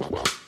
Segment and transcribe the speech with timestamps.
[0.00, 0.39] The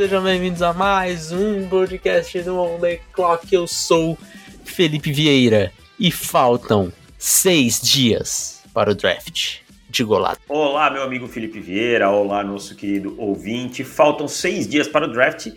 [0.00, 3.54] sejam bem-vindos a mais um podcast do On The Clock.
[3.54, 4.16] Eu sou
[4.64, 9.58] Felipe Vieira e faltam seis dias para o draft
[9.90, 10.38] de Golado.
[10.48, 13.84] Olá, meu amigo Felipe Vieira, olá, nosso querido ouvinte.
[13.84, 15.48] Faltam seis dias para o draft,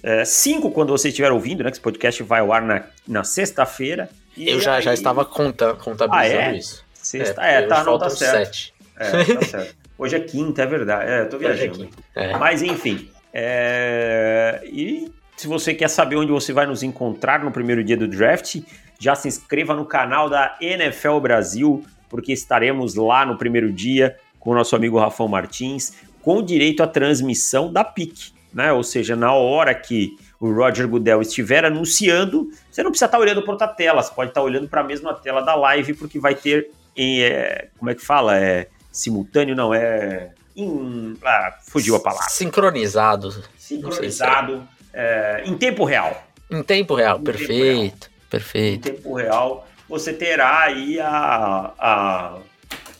[0.00, 1.70] é, cinco quando você estiver ouvindo, né?
[1.70, 4.08] Que esse podcast vai ao ar na, na sexta-feira.
[4.36, 4.82] Eu já, aí...
[4.82, 6.56] já estava conta, contabilizando ah, é?
[6.56, 6.84] isso.
[6.94, 8.54] Sexta, é, é tá, não, tá certo.
[8.54, 8.74] Sete.
[8.96, 9.76] É, tá certo.
[9.98, 11.10] Hoje é quinta, é verdade.
[11.10, 11.88] É, eu tô é viajando.
[12.14, 13.10] É Mas enfim.
[13.32, 14.62] É...
[14.64, 18.60] E se você quer saber onde você vai nos encontrar no primeiro dia do draft,
[18.98, 24.50] já se inscreva no canal da NFL Brasil, porque estaremos lá no primeiro dia com
[24.50, 28.32] o nosso amigo Rafão Martins, com direito à transmissão da PIC.
[28.52, 28.72] Né?
[28.72, 33.42] Ou seja, na hora que o Roger Goodell estiver anunciando, você não precisa estar olhando
[33.42, 36.34] para outra tela, você pode estar olhando para a mesma tela da live, porque vai
[36.34, 38.38] ter, em, é, como é que fala?
[38.38, 40.32] É, simultâneo, não, é.
[40.58, 42.28] Em, ah, fugiu a palavra.
[42.28, 43.44] Sincronizado.
[43.56, 46.26] Sincronizado é, em tempo real.
[46.50, 47.46] Em tempo real, em perfeito.
[47.48, 48.28] Tempo real.
[48.28, 48.88] Perfeito.
[48.88, 52.38] Em tempo real, você terá aí a, a,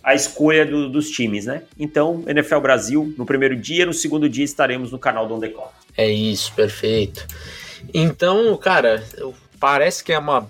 [0.05, 1.65] a escolha do, dos times, né?
[1.77, 5.49] Então, NFL Brasil, no primeiro dia, no segundo dia estaremos no canal do On The
[5.49, 5.73] Clock.
[5.97, 7.27] É isso, perfeito.
[7.93, 9.05] Então, cara,
[9.59, 10.49] parece que é uma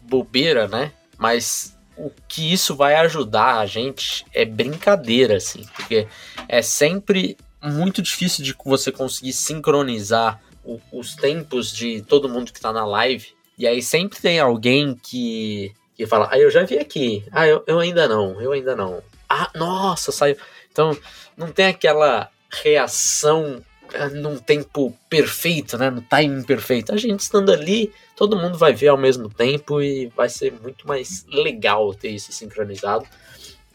[0.00, 0.90] bobeira, né?
[1.18, 6.06] Mas o que isso vai ajudar a gente é brincadeira, assim, porque
[6.48, 12.60] é sempre muito difícil de você conseguir sincronizar o, os tempos de todo mundo que
[12.60, 13.28] tá na live.
[13.58, 17.64] E aí sempre tem alguém que, que fala, ah, eu já vi aqui, ah, eu,
[17.66, 19.02] eu ainda não, eu ainda não.
[19.28, 20.36] Ah, nossa, saiu.
[20.70, 20.96] Então,
[21.36, 22.30] não tem aquela
[22.62, 25.90] reação é, num tempo perfeito, né?
[25.90, 26.92] No timing perfeito.
[26.92, 30.88] A gente estando ali, todo mundo vai ver ao mesmo tempo e vai ser muito
[30.88, 33.04] mais legal ter isso sincronizado.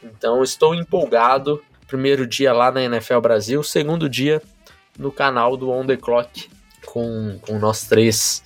[0.03, 1.61] Então estou empolgado.
[1.87, 4.41] Primeiro dia lá na NFL Brasil, segundo dia
[4.97, 6.49] no canal do On The Clock,
[6.85, 8.43] com, com nós três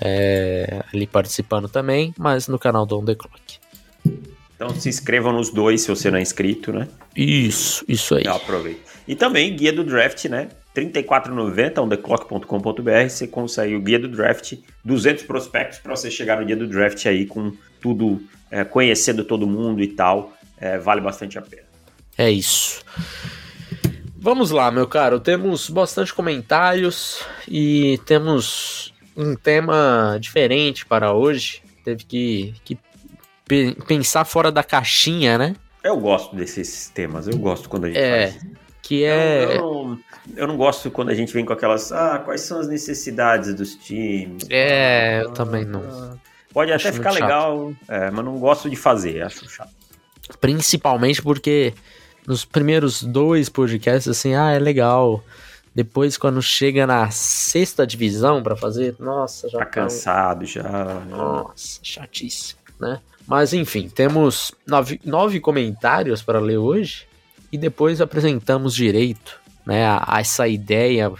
[0.00, 3.58] é, ali participando também, mas no canal do On The Clock.
[4.54, 6.88] Então se inscrevam nos dois se você não é inscrito, né?
[7.14, 8.26] Isso, isso aí.
[8.26, 8.80] Aproveite.
[9.06, 10.48] E também guia do draft, né?
[10.76, 14.54] 34,90 ontheclock.com.br você consegue o guia do draft,
[14.84, 18.20] 200 prospectos para você chegar no dia do draft aí com tudo,
[18.50, 21.62] é, conhecendo todo mundo e tal, é, vale bastante a pena.
[22.18, 22.84] É isso.
[24.16, 31.62] Vamos lá, meu caro, temos bastante comentários e temos um tema diferente para hoje.
[31.84, 32.78] Teve que, que
[33.86, 35.56] pensar fora da caixinha, né?
[35.82, 38.65] Eu gosto desses temas, eu gosto quando a gente é, faz.
[38.86, 39.44] Que é.
[39.44, 39.98] Eu, eu, não,
[40.36, 41.90] eu, não, gosto quando a gente vem com aquelas.
[41.90, 44.46] Ah, quais são as necessidades dos times?
[44.48, 46.16] É, eu também não.
[46.52, 49.74] Pode acho até ficar legal, é, mas não gosto de fazer, acho chato.
[50.40, 51.74] Principalmente porque
[52.28, 55.20] nos primeiros dois podcasts, assim, ah, é legal.
[55.74, 60.62] Depois, quando chega na sexta divisão para fazer, nossa, já tá, tá cansado já.
[61.10, 63.00] Nossa, chatíssimo, né?
[63.26, 67.04] Mas enfim, temos nove, nove comentários para ler hoje
[67.56, 71.10] e depois apresentamos direito né, a, essa ideia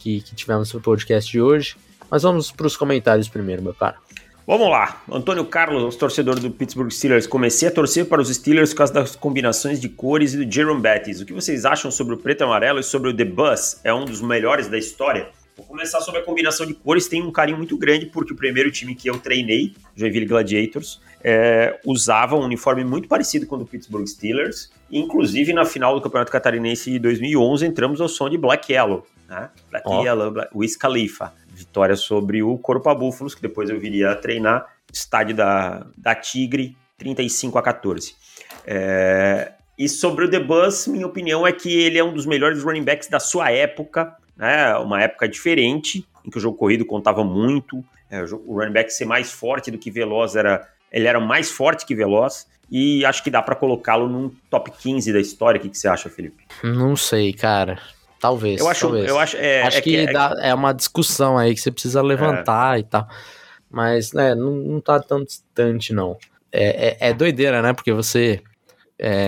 [0.00, 1.76] que, que tivemos no podcast de hoje.
[2.10, 3.96] Mas vamos para os comentários primeiro, meu cara.
[4.44, 5.02] Vamos lá.
[5.10, 7.26] Antônio Carlos, torcedor do Pittsburgh Steelers.
[7.28, 10.82] Comecei a torcer para os Steelers por causa das combinações de cores e do Jerome
[10.82, 11.20] Bettis.
[11.20, 13.80] O que vocês acham sobre o preto e amarelo e sobre o The Bus?
[13.84, 15.28] É um dos melhores da história?
[15.56, 17.06] Vou começar sobre a combinação de cores.
[17.06, 21.78] Tem um carinho muito grande porque o primeiro time que eu treinei, Joinville Gladiators, é,
[21.86, 24.72] usava um uniforme muito parecido com o do Pittsburgh Steelers.
[24.90, 29.06] Inclusive, na final do Campeonato Catarinense de 2011, entramos ao som de Black Yellow.
[29.28, 29.48] Né?
[29.70, 30.02] Black oh.
[30.02, 31.32] Yellow, Black, Wiz Khalifa.
[31.48, 34.66] Vitória sobre o Corpo Búfalos, que depois eu viria a treinar.
[34.92, 38.14] Estádio da, da Tigre, 35 a 14.
[38.66, 42.62] É, e sobre o The Bus, minha opinião é que ele é um dos melhores
[42.62, 44.74] running backs da sua época né?
[44.76, 49.04] Uma época diferente, em que o jogo corrido contava muito, é, o running back ser
[49.04, 50.68] mais forte do que veloz era.
[50.92, 52.46] Ele era mais forte que veloz.
[52.70, 55.58] E acho que dá para colocá-lo num top 15 da história.
[55.58, 56.44] O que, que você acha, Felipe?
[56.62, 57.78] Não sei, cara.
[58.18, 58.60] Talvez.
[58.60, 59.06] Eu acho, talvez.
[59.06, 61.70] Eu acho, é, acho é que, que é, dá, é, uma discussão aí que você
[61.70, 62.80] precisa levantar é.
[62.80, 63.06] e tal.
[63.68, 66.16] Mas, né, não, não tá tão distante, não.
[66.50, 67.72] É, é, é doideira, né?
[67.72, 68.40] Porque você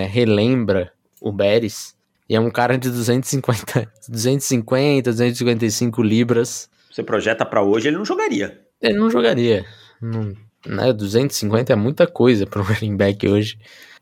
[0.09, 1.96] relembra o Beres
[2.29, 6.69] E é um cara de 250, 250, 255 libras.
[6.91, 8.61] Você projeta para hoje, ele não jogaria.
[8.81, 9.65] Ele não jogaria.
[10.01, 10.33] Não,
[10.65, 13.57] né, 250 é muita coisa para um running back hoje.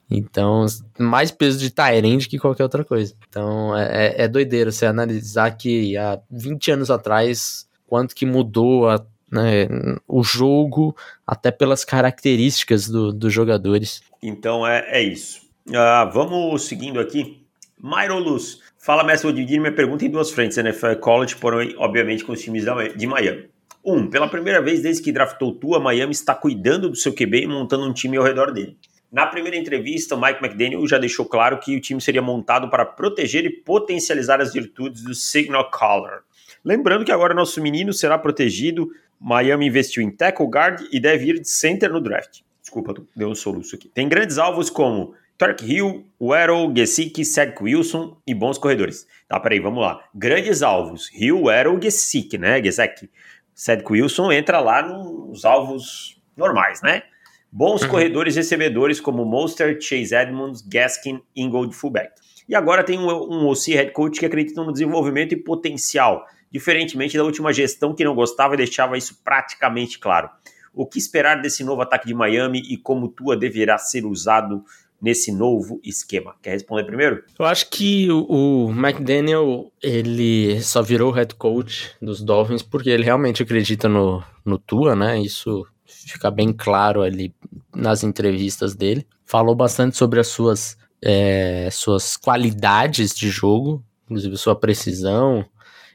[0.09, 0.65] Então,
[0.99, 3.15] mais peso de Tyrande que qualquer outra coisa.
[3.27, 8.87] Então, é, é, é doideira você analisar que há 20 anos atrás, quanto que mudou
[8.87, 9.67] a, né,
[10.07, 10.95] o jogo,
[11.25, 14.01] até pelas características do, dos jogadores.
[14.21, 15.41] Então, é, é isso.
[15.67, 17.44] Uh, vamos seguindo aqui.
[17.81, 21.75] Myron Luz, fala, mestre, vou dividir minha pergunta em duas frentes, NFL e College, porém,
[21.77, 22.63] obviamente, com os times
[22.95, 23.49] de Miami.
[23.83, 27.47] Um, pela primeira vez desde que draftou Tua, Miami está cuidando do seu QB e
[27.47, 28.77] montando um time ao redor dele.
[29.11, 32.83] Na primeira entrevista, o Mike McDaniel já deixou claro que o time seria montado para
[32.83, 36.21] proteger e potencializar as virtudes do Signal Caller.
[36.63, 38.89] Lembrando que agora nosso menino será protegido.
[39.19, 42.41] Miami investiu em tackle guard e deve ir de center no draft.
[42.61, 43.87] Desculpa, deu um soluço aqui.
[43.87, 49.05] Tem grandes alvos como Turk Hill, Weddle, Gesicki, Cedric Wilson e bons corredores.
[49.27, 50.01] Tá, peraí, vamos lá.
[50.13, 51.11] Grandes alvos.
[51.13, 52.63] Hill, Weddle, Gesicki, né?
[52.63, 53.09] Gesicki.
[53.53, 57.03] Cedric Wilson entra lá nos alvos normais, né?
[57.51, 57.89] Bons uhum.
[57.89, 62.11] corredores recebedores como Monster, Chase Edmonds, Gaskin, Ingold fullback.
[62.47, 67.17] E agora tem um, um OC head coach que acredita no desenvolvimento e potencial, diferentemente
[67.17, 70.29] da última gestão que não gostava e deixava isso praticamente claro.
[70.73, 74.63] O que esperar desse novo ataque de Miami e como Tua deverá ser usado
[75.05, 76.35] nesse novo esquema?
[76.41, 77.23] Quer responder primeiro?
[77.37, 83.43] Eu acho que o, McDaniel ele só virou head coach dos Dolphins porque ele realmente
[83.43, 85.21] acredita no, no Tua, né?
[85.21, 87.31] Isso fica bem claro ali
[87.75, 89.05] nas entrevistas dele.
[89.23, 95.45] Falou bastante sobre as suas, é, suas qualidades de jogo, inclusive sua precisão.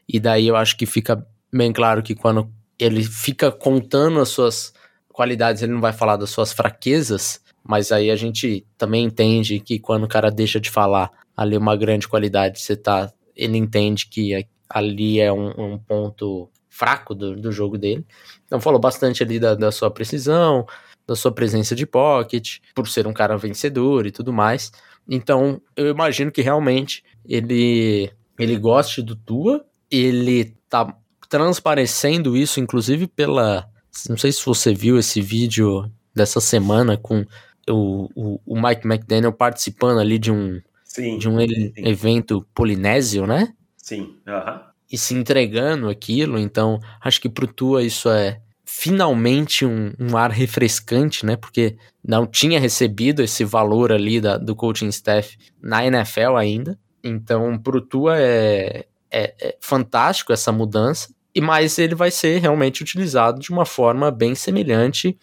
[0.08, 2.48] E daí eu acho que fica bem claro que quando
[2.78, 4.72] ele fica contando as suas
[5.12, 9.78] qualidades, ele não vai falar das suas fraquezas, mas aí a gente também entende que
[9.78, 13.12] quando o cara deixa de falar ali uma grande qualidade, você tá.
[13.34, 18.06] Ele entende que ali é um, um ponto fraco do, do jogo dele.
[18.46, 20.66] Então falou bastante ali da, da sua precisão,
[21.06, 24.70] da sua presença de pocket, por ser um cara vencedor e tudo mais.
[25.08, 30.96] Então eu imagino que realmente ele, ele goste do Tua, ele tá
[31.28, 33.68] transparecendo isso, inclusive pela.
[34.08, 37.24] Não sei se você viu esse vídeo dessa semana com
[37.70, 41.72] o, o, o Mike McDaniel participando ali de um, sim, de um sim.
[41.76, 43.54] evento polinésio, né?
[43.76, 44.16] Sim.
[44.26, 44.60] Uh -huh.
[44.90, 50.30] E se entregando aquilo, então acho que pro Tua isso é finalmente um, um, ar
[50.30, 51.36] refrescante, né?
[51.36, 56.78] Porque não tinha recebido esse valor ali da, do coaching staff na NFL ainda.
[57.02, 61.12] Então, pro Tua é, é, é fantástico essa mudança.
[61.34, 65.18] E mais ele vai ser realmente utilizado de uma forma bem semelhante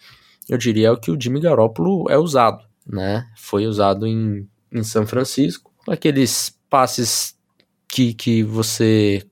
[0.48, 3.26] eu diria, o que o Jimmy Garoppolo é usado, né?
[3.36, 7.36] Foi usado em, em São Francisco, aqueles passes
[7.86, 9.22] que, que você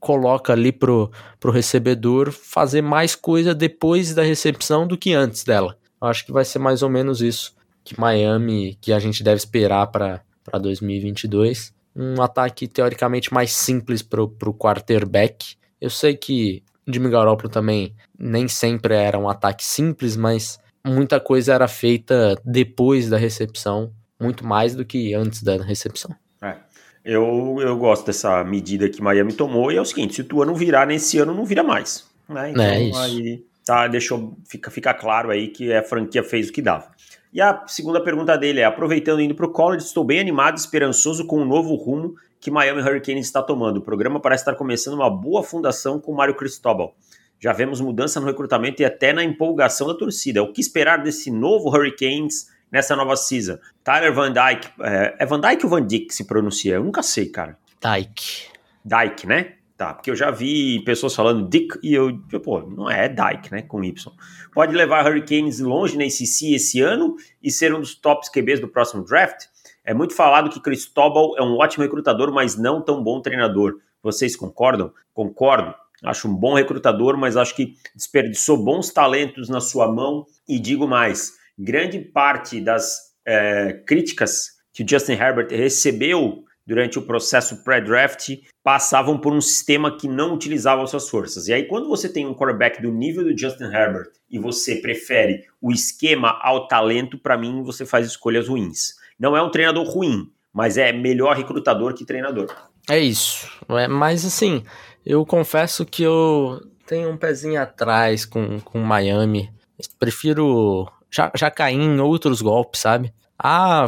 [0.00, 5.78] coloca ali pro, pro recebedor fazer mais coisa depois da recepção do que antes dela.
[6.00, 7.54] Eu acho que vai ser mais ou menos isso
[7.84, 10.22] que Miami, que a gente deve esperar para
[10.60, 11.72] 2022.
[11.94, 15.56] Um ataque teoricamente mais simples pro, pro quarterback.
[15.80, 21.54] Eu sei que Jimmy Garoppolo também nem sempre era um ataque simples, mas muita coisa
[21.54, 26.14] era feita depois da recepção, muito mais do que antes da recepção.
[26.40, 26.56] É.
[27.04, 30.46] Eu, eu gosto dessa medida que Miami tomou e é o seguinte, se o Tua
[30.46, 32.06] não virar nesse ano, não vira mais.
[32.28, 32.50] Né?
[32.50, 32.98] Então é isso.
[32.98, 36.90] aí tá, deixou, fica, fica claro aí que a franquia fez o que dava.
[37.32, 40.60] E a segunda pergunta dele é: aproveitando indo para o college, estou bem animado e
[40.60, 43.76] esperançoso com o novo rumo que Miami Hurricanes está tomando.
[43.76, 46.96] O programa parece estar começando uma boa fundação com Mário Cristóbal.
[47.38, 50.42] Já vemos mudança no recrutamento e até na empolgação da torcida.
[50.42, 53.58] O que esperar desse novo Hurricanes nessa nova season?
[53.84, 54.68] Tyler Van Dyke.
[54.80, 56.74] É, é Van Dyke ou Van Dyke que se pronuncia?
[56.74, 57.56] Eu nunca sei, cara.
[57.80, 58.48] Dyke.
[58.84, 59.54] Dyke, né?
[59.76, 63.62] Tá, porque eu já vi pessoas falando Dick e eu, pô, não é Dyke, né?
[63.62, 64.12] Com Y.
[64.52, 68.68] Pode levar Hurricanes longe na ACC esse ano e ser um dos tops QBs do
[68.68, 69.46] próximo draft?
[69.84, 73.78] É muito falado que Cristóbal é um ótimo recrutador, mas não tão bom treinador.
[74.02, 74.92] Vocês concordam?
[75.12, 75.74] Concordo.
[76.04, 80.26] Acho um bom recrutador, mas acho que desperdiçou bons talentos na sua mão.
[80.48, 87.02] E digo mais: grande parte das é, críticas que o Justin Herbert recebeu durante o
[87.02, 88.30] processo pré-draft
[88.62, 91.48] passavam por um sistema que não utilizava suas forças.
[91.48, 95.44] E aí, quando você tem um quarterback do nível do Justin Herbert e você prefere
[95.60, 98.94] o esquema ao talento, para mim você faz escolhas ruins.
[99.22, 102.52] Não é um treinador ruim, mas é melhor recrutador que treinador.
[102.90, 103.48] É isso.
[103.68, 104.64] É, mas assim,
[105.06, 109.48] eu confesso que eu tenho um pezinho atrás com, com Miami.
[109.96, 113.14] Prefiro já, já cair em outros golpes, sabe?
[113.38, 113.86] Ah,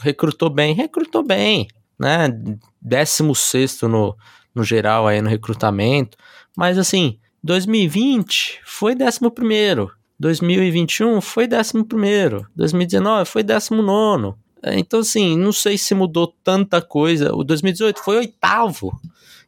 [0.00, 1.68] recrutou bem, recrutou bem.
[1.98, 2.28] né?
[2.80, 4.16] 16 no,
[4.54, 6.16] no geral aí no recrutamento.
[6.56, 9.92] Mas assim, 2020 foi 11.
[10.18, 12.46] 2021 foi 11.
[12.56, 14.41] 2019 foi 19.
[14.64, 17.34] Então, assim, não sei se mudou tanta coisa.
[17.34, 18.98] O 2018 foi oitavo.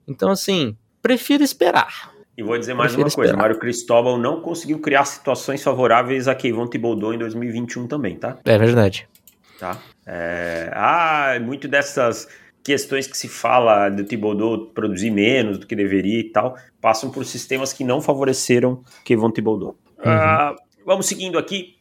[0.09, 2.13] Então, assim, prefiro esperar.
[2.37, 3.43] E vou dizer mais prefiro uma coisa: esperar.
[3.43, 8.39] Mário Cristóbal não conseguiu criar situações favoráveis a Kevon Thibodeau em 2021 também, tá?
[8.45, 9.09] É verdade.
[9.59, 9.79] Tá?
[10.05, 10.71] É...
[10.75, 12.29] Ah, muito dessas
[12.65, 17.25] questões que se fala do Thibodeau produzir menos do que deveria e tal, passam por
[17.25, 19.77] sistemas que não favoreceram Kevon Thibodeau.
[19.99, 20.13] Uhum.
[20.13, 21.77] Uh, vamos seguindo aqui.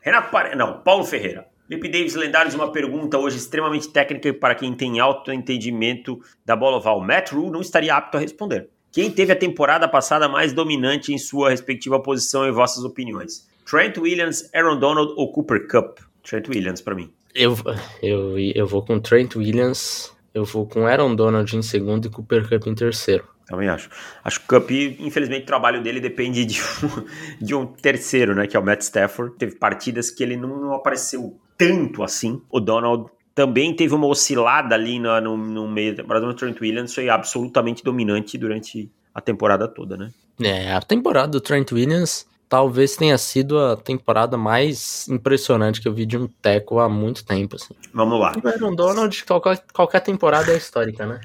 [0.00, 0.56] Renato Pare...
[0.56, 1.46] Não, Paulo Ferreira.
[1.68, 6.78] Lip Davis Lendários, uma pergunta hoje extremamente técnica para quem tem alto entendimento da bola
[6.78, 6.98] oval.
[7.02, 8.70] Matt Rule não estaria apto a responder.
[8.90, 13.46] Quem teve a temporada passada mais dominante em sua respectiva posição em vossas opiniões?
[13.68, 15.98] Trent Williams, Aaron Donald ou Cooper Cup?
[16.22, 17.12] Trent Williams para mim.
[17.34, 17.54] Eu,
[18.02, 22.48] eu, eu vou com Trent Williams, eu vou com Aaron Donald em segundo e Cooper
[22.48, 23.28] Cup em terceiro.
[23.48, 23.88] Também acho.
[24.22, 27.04] Acho que o Cup, infelizmente, o trabalho dele depende de um,
[27.44, 28.46] de um terceiro, né?
[28.46, 29.36] Que é o Matt Stafford.
[29.36, 32.42] Teve partidas que ele não, não apareceu tanto assim.
[32.50, 36.26] O Donald também teve uma oscilada ali no, no, no meio da temporada.
[36.26, 40.10] O Trent Williams foi absolutamente dominante durante a temporada toda, né?
[40.40, 45.94] É, a temporada do Trent Williams talvez tenha sido a temporada mais impressionante que eu
[45.94, 47.74] vi de um teco há muito tempo, assim.
[47.94, 48.34] Vamos lá.
[48.42, 51.20] O Aaron Donald, qualquer, qualquer temporada é histórica, né?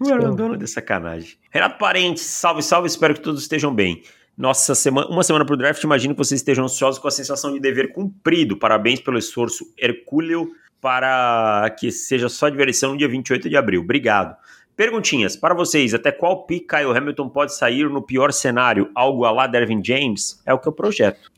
[0.00, 1.36] O Aaron Donald é sacanagem.
[1.50, 4.02] Renato Parente, salve, salve, espero que todos estejam bem.
[4.36, 7.52] Nossa semana, uma semana para o draft, imagino que vocês estejam ansiosos com a sensação
[7.52, 8.56] de dever cumprido.
[8.56, 13.82] Parabéns pelo esforço hercúleo para que seja só diversão no dia 28 de abril.
[13.82, 14.34] Obrigado.
[14.74, 18.90] Perguntinhas para vocês: até qual pick Kyle Hamilton pode sair no pior cenário?
[18.94, 20.40] Algo a lá Dervin James?
[20.46, 21.30] É o que eu projeto.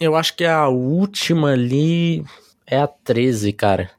[0.00, 2.24] Eu acho que a última ali
[2.66, 3.90] é a 13, cara.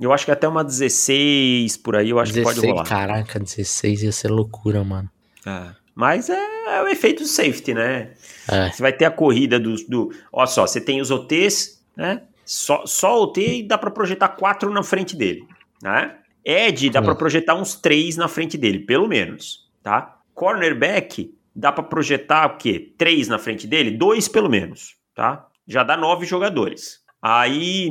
[0.00, 2.88] Eu acho que até uma 16 por aí, eu acho 16, que pode rolar.
[2.88, 5.10] Caraca, 16 ia ser loucura, mano.
[5.46, 5.74] É.
[5.94, 6.38] Mas é,
[6.68, 8.12] é, o efeito safety, né?
[8.50, 8.70] É.
[8.70, 10.10] Você vai ter a corrida do, do.
[10.32, 12.22] Olha só, você tem os OTs, né?
[12.46, 15.46] Só, só OT e dá para projetar quatro na frente dele,
[15.82, 16.16] né?
[16.44, 20.18] Ed dá para projetar uns três na frente dele, pelo menos, tá?
[20.34, 22.92] Cornerback dá para projetar o quê?
[22.96, 25.46] Três na frente dele, dois pelo menos, tá?
[25.66, 27.00] Já dá nove jogadores.
[27.22, 27.90] Aí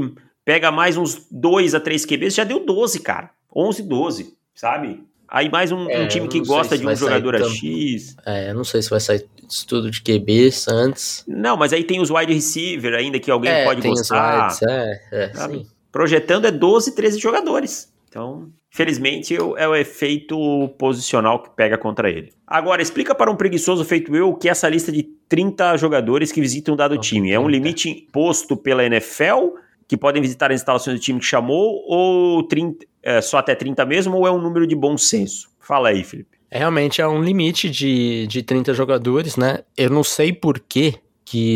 [0.50, 3.30] pega mais uns dois a três QBs, já deu 12, cara.
[3.56, 5.04] 11, 12, sabe?
[5.28, 8.16] Aí mais um, é, um time que gosta de um jogador a X.
[8.26, 11.24] É, eu não sei se vai sair estudo de QBs antes.
[11.28, 14.48] Não, mas aí tem os wide receiver ainda que alguém é, pode tem gostar.
[14.48, 15.68] Os wides, é, é, sim.
[15.92, 17.94] Projetando é 12, 13 jogadores.
[18.08, 22.34] Então, felizmente, é o efeito posicional que pega contra ele.
[22.48, 26.32] Agora, explica para um preguiçoso feito eu o que é essa lista de 30 jogadores
[26.32, 27.32] que visitam um dado time.
[27.32, 31.84] É um limite imposto pela NFL que podem visitar as instalações do time que chamou,
[31.88, 35.50] ou 30, é, só até 30 mesmo, ou é um número de bom senso?
[35.60, 36.38] Fala aí, Felipe.
[36.52, 39.64] É, realmente é um limite de, de 30 jogadores, né?
[39.76, 41.00] Eu não sei por que,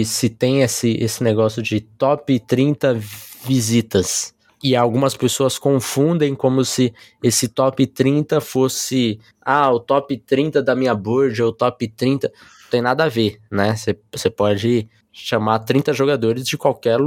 [0.04, 3.00] se tem esse, esse negócio de top 30
[3.46, 4.34] visitas.
[4.64, 10.76] E algumas pessoas confundem como se esse top 30 fosse, ah, o top 30 da
[10.76, 12.30] minha board ou o top 30.
[12.30, 13.76] Não tem nada a ver, né?
[14.12, 16.98] Você pode chamar 30 jogadores de qualquer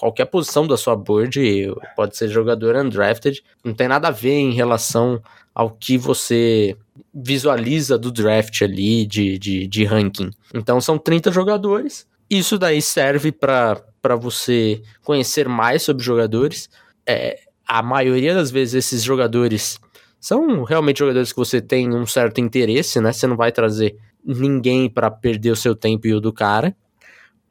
[0.00, 4.54] qualquer posição da sua board, pode ser jogador undrafted, não tem nada a ver em
[4.54, 5.22] relação
[5.54, 6.74] ao que você
[7.12, 10.30] visualiza do draft ali de, de, de ranking.
[10.54, 12.06] Então são 30 jogadores.
[12.30, 16.70] Isso daí serve para você conhecer mais sobre jogadores.
[17.06, 17.38] É,
[17.68, 19.78] a maioria das vezes esses jogadores
[20.18, 23.12] são realmente jogadores que você tem um certo interesse, né?
[23.12, 26.74] Você não vai trazer ninguém para perder o seu tempo e o do cara.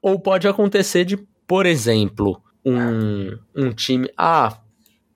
[0.01, 1.17] Ou pode acontecer de
[1.49, 4.07] por exemplo, um, um time.
[4.15, 4.59] Ah,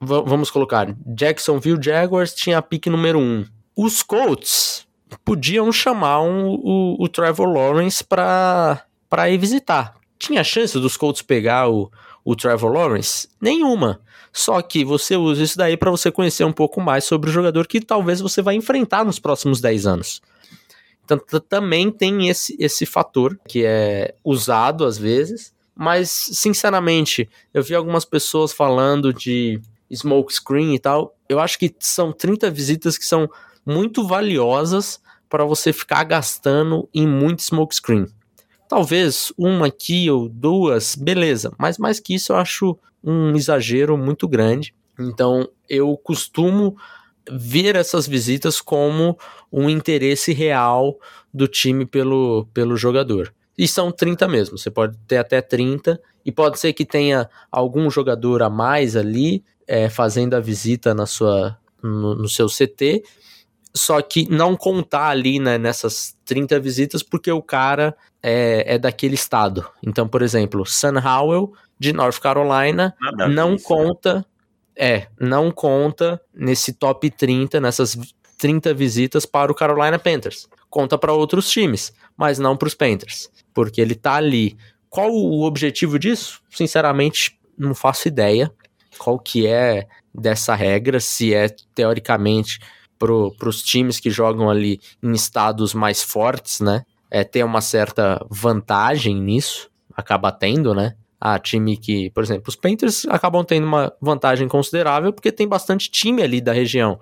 [0.00, 0.92] vamos colocar.
[1.06, 3.22] Jacksonville Jaguars tinha a pick número 1.
[3.22, 3.44] Um.
[3.76, 4.84] Os Colts
[5.24, 8.84] podiam chamar um, o, o Trevor Lawrence para
[9.30, 9.94] ir visitar.
[10.18, 11.88] Tinha chance dos Colts pegar o,
[12.24, 13.28] o Trevor Lawrence?
[13.40, 14.00] Nenhuma.
[14.32, 17.68] Só que você usa isso daí para você conhecer um pouco mais sobre o jogador
[17.68, 20.20] que talvez você vai enfrentar nos próximos 10 anos.
[21.04, 21.16] Então
[21.48, 28.04] também tem esse, esse fator que é usado às vezes mas, sinceramente, eu vi algumas
[28.04, 29.60] pessoas falando de
[29.92, 31.16] smoke screen e tal.
[31.28, 33.28] Eu acho que são 30 visitas que são
[33.66, 38.06] muito valiosas para você ficar gastando em muito smoke screen.
[38.68, 44.28] Talvez uma aqui ou duas, beleza, mas mais que isso eu acho um exagero muito
[44.28, 44.74] grande.
[44.98, 46.76] Então eu costumo
[47.30, 49.18] ver essas visitas como
[49.52, 50.98] um interesse real
[51.32, 53.34] do time pelo, pelo jogador.
[53.56, 57.90] E são 30 mesmo, você pode ter até 30, e pode ser que tenha algum
[57.90, 63.02] jogador a mais ali, é, fazendo a visita na sua, no, no, seu CT,
[63.74, 69.14] só que não contar ali né, nessas 30 visitas porque o cara é, é daquele
[69.14, 69.66] estado.
[69.82, 74.24] Então, por exemplo, Sam Howell, de North Carolina, Nada não conta.
[74.76, 77.96] É, não conta nesse top 30, nessas
[78.38, 80.48] 30 visitas para o Carolina Panthers.
[80.74, 84.56] Conta para outros times, mas não para os Panthers, porque ele tá ali.
[84.90, 86.42] Qual o objetivo disso?
[86.50, 88.52] Sinceramente, não faço ideia
[88.98, 92.58] qual que é dessa regra, se é teoricamente
[92.98, 96.82] para os times que jogam ali em estados mais fortes, né?
[97.08, 100.96] É ter uma certa vantagem nisso, acaba tendo, né?
[101.20, 105.88] A time que, por exemplo, os Panthers acabam tendo uma vantagem considerável porque tem bastante
[105.88, 106.98] time ali da região,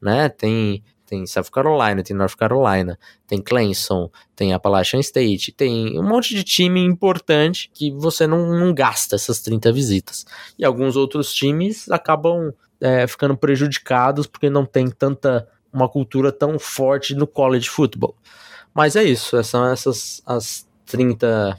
[0.00, 0.28] né?
[0.28, 6.34] Tem tem South Carolina, tem North Carolina, tem Clemson, tem Appalachian State, tem um monte
[6.34, 10.26] de time importante que você não, não gasta essas 30 visitas.
[10.58, 16.58] E alguns outros times acabam é, ficando prejudicados porque não tem tanta uma cultura tão
[16.58, 18.14] forte no college football.
[18.74, 21.58] Mas é isso, são essas as 30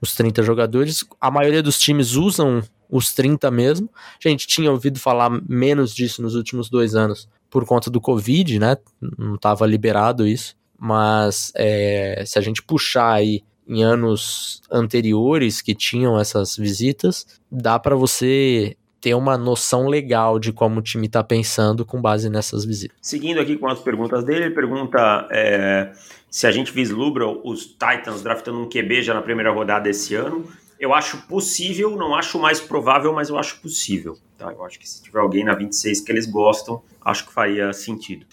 [0.00, 1.04] os 30 jogadores.
[1.20, 3.88] A maioria dos times usam os 30 mesmo.
[4.24, 8.58] A gente tinha ouvido falar menos disso nos últimos dois anos por conta do Covid,
[8.58, 8.76] né?
[9.18, 10.56] Não estava liberado isso.
[10.78, 17.78] Mas é, se a gente puxar aí em anos anteriores que tinham essas visitas, dá
[17.78, 22.64] para você ter uma noção legal de como o time está pensando com base nessas
[22.64, 22.96] visitas.
[23.00, 25.92] Seguindo aqui com as perguntas dele, ele pergunta é,
[26.28, 30.44] se a gente vislumbra os Titans draftando um QB já na primeira rodada desse ano.
[30.80, 34.16] Eu acho possível, não acho mais provável, mas eu acho possível.
[34.38, 34.50] Tá?
[34.50, 38.24] Eu acho que se tiver alguém na 26 que eles gostam, acho que faria sentido.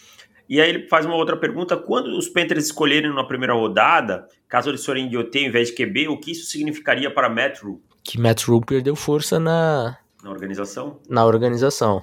[0.47, 4.69] E aí ele faz uma outra pergunta: quando os Panthers escolherem na primeira rodada, caso
[4.69, 7.81] eles forem de OT em vez de QB, o que isso significaria para Matt Rule?
[8.01, 9.97] Que Matt Rule perdeu força na...
[10.23, 11.01] Na organização?
[11.09, 12.01] Na organização.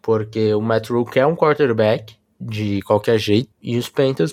[0.00, 4.32] Porque o Matt Rule quer um quarterback de qualquer jeito, e os Panthers,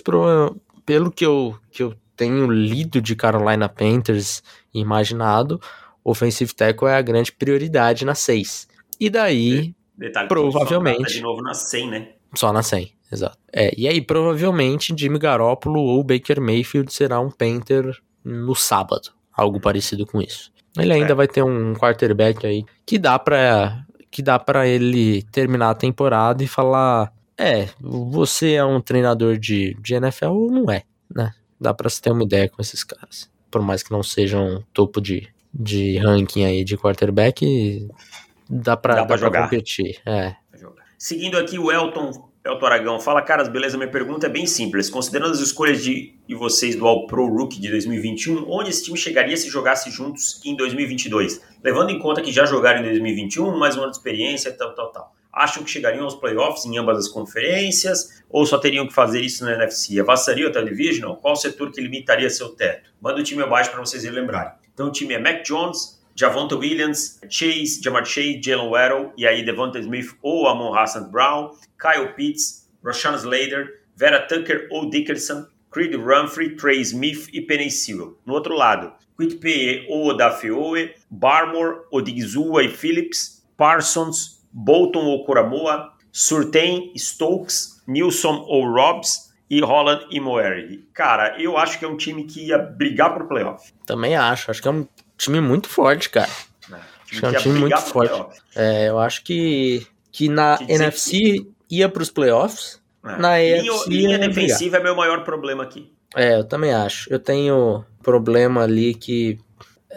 [0.86, 4.42] pelo que eu, que eu tenho lido de Carolina Panthers
[4.72, 5.60] imaginado,
[6.04, 8.68] offensive tackle é a grande prioridade na 6.
[9.00, 11.14] E daí, Detalhe, provavelmente...
[11.14, 12.08] de novo na 100, né?
[12.34, 13.38] Só na 100, exato.
[13.52, 19.10] É, e aí, provavelmente, Jimmy Garoppolo ou Baker Mayfield será um Panther no sábado.
[19.32, 20.52] Algo parecido com isso.
[20.76, 21.14] Ele ainda é.
[21.14, 26.42] vai ter um quarterback aí que dá pra, que dá pra ele terminar a temporada
[26.42, 30.82] e falar: é, você é um treinador de, de NFL ou não é,
[31.14, 31.32] né?
[31.60, 33.30] dá para se ter uma ideia com esses caras.
[33.50, 37.88] Por mais que não sejam topo de, de ranking aí de quarterback,
[38.48, 39.42] dá pra, dá, dá pra, jogar.
[39.44, 40.00] competir.
[40.04, 40.34] É.
[40.96, 43.76] Seguindo aqui o Elton, Elton Aragão, fala caras, beleza?
[43.76, 44.90] Minha pergunta é bem simples.
[44.90, 48.98] Considerando as escolhas de, de vocês do All Pro Rookie de 2021, onde esse time
[48.98, 51.40] chegaria se jogasse juntos em 2022?
[51.62, 54.90] Levando em conta que já jogaram em 2021, mais um ano de experiência, tal, tal,
[54.90, 59.20] tal acham que chegariam aos playoffs em ambas as conferências ou só teriam que fazer
[59.20, 60.00] isso na NFC?
[60.00, 61.16] Avançaria o Divisional?
[61.16, 62.90] Qual setor que limitaria seu teto?
[63.00, 64.52] Manda o time abaixo para vocês lembrarem.
[64.74, 69.44] Então o time é Mac Jones, Javonta Williams, Chase, Jamar Chase, Jalen Waddle e aí
[69.44, 75.94] Devonta Smith ou Amon Hassan Brown, Kyle Pitts, Rashawn Slater, Vera Tucker ou Dickerson, Creed
[75.94, 78.18] Rumphrey, Trey Smith e Sewell.
[78.26, 86.92] No outro lado, Quitpeye ou Odafioe, Barmore, Odigizua e Phillips, Parsons, Bolton ou Coramoa, Surtain,
[86.96, 90.84] Stokes, Nilson ou Robs e Holland e Moerdy.
[90.92, 93.72] Cara, eu acho que é um time que ia brigar pro playoff.
[93.86, 96.28] Também acho, acho que é um time muito forte, cara.
[96.72, 98.40] É, acho que é um time muito forte.
[98.56, 101.52] É, eu acho que, que na NFC que...
[101.70, 102.82] ia pros playoffs.
[103.04, 103.16] É.
[103.16, 104.80] Na linha, AFC linha defensiva brigar.
[104.80, 105.92] é meu maior problema aqui.
[106.16, 107.10] É, eu também acho.
[107.12, 109.38] Eu tenho problema ali que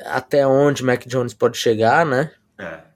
[0.06, 2.32] até onde Mac Jones pode chegar, né?
[2.60, 2.91] É.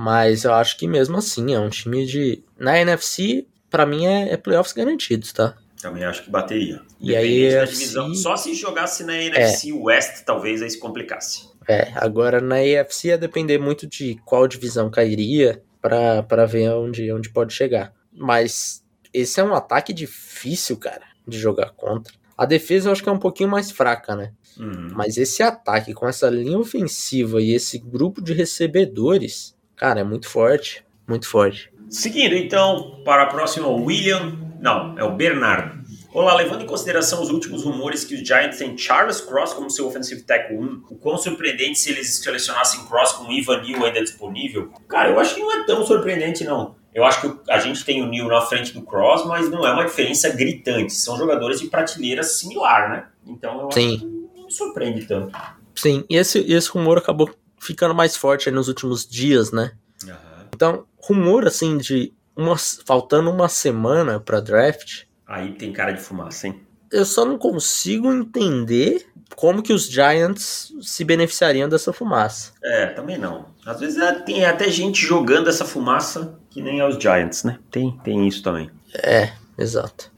[0.00, 2.44] Mas eu acho que mesmo assim é um time de.
[2.56, 5.56] Na NFC, para mim é, é, playoffs garantidos, tá?
[5.82, 6.80] Também acho que bateria.
[7.00, 8.14] E aí, da divisão.
[8.14, 9.74] Só se jogasse na NFC é.
[9.74, 11.48] West, talvez aí se complicasse.
[11.66, 17.30] É, agora na AFC ia depender muito de qual divisão cairia para ver onde, onde
[17.30, 17.92] pode chegar.
[18.12, 22.14] Mas esse é um ataque difícil, cara, de jogar contra.
[22.36, 24.32] A defesa eu acho que é um pouquinho mais fraca, né?
[24.56, 24.90] Uhum.
[24.92, 30.28] Mas esse ataque com essa linha ofensiva e esse grupo de recebedores Cara, é muito
[30.28, 31.70] forte, muito forte.
[31.88, 34.36] Seguindo então para a próxima, William.
[34.60, 35.78] Não, é o Bernardo.
[36.12, 39.86] Olá, levando em consideração os últimos rumores que os Giants têm Charles Cross como seu
[39.86, 44.02] offensive tackle 1, o quão surpreendente se eles selecionassem Cross com o Ivan Neal ainda
[44.02, 44.72] disponível?
[44.88, 46.74] Cara, eu acho que não é tão surpreendente não.
[46.92, 49.72] Eu acho que a gente tem o Neal na frente do Cross, mas não é
[49.72, 50.92] uma diferença gritante.
[50.92, 53.06] São jogadores de prateleira similar, né?
[53.24, 53.94] Então eu Sim.
[53.94, 55.38] acho que não me surpreende tanto.
[55.76, 59.72] Sim, e esse, esse rumor acabou ficando mais forte nos últimos dias, né?
[60.04, 60.14] Uhum.
[60.54, 65.04] Então, rumor assim de uma, faltando uma semana para draft.
[65.26, 66.60] Aí tem cara de fumaça, hein?
[66.90, 72.52] Eu só não consigo entender como que os Giants se beneficiariam dessa fumaça.
[72.62, 73.46] É, também não.
[73.66, 77.58] Às vezes é, tem até gente jogando essa fumaça que nem é os Giants, né?
[77.70, 78.70] Tem, tem isso também.
[78.94, 80.10] É, exato.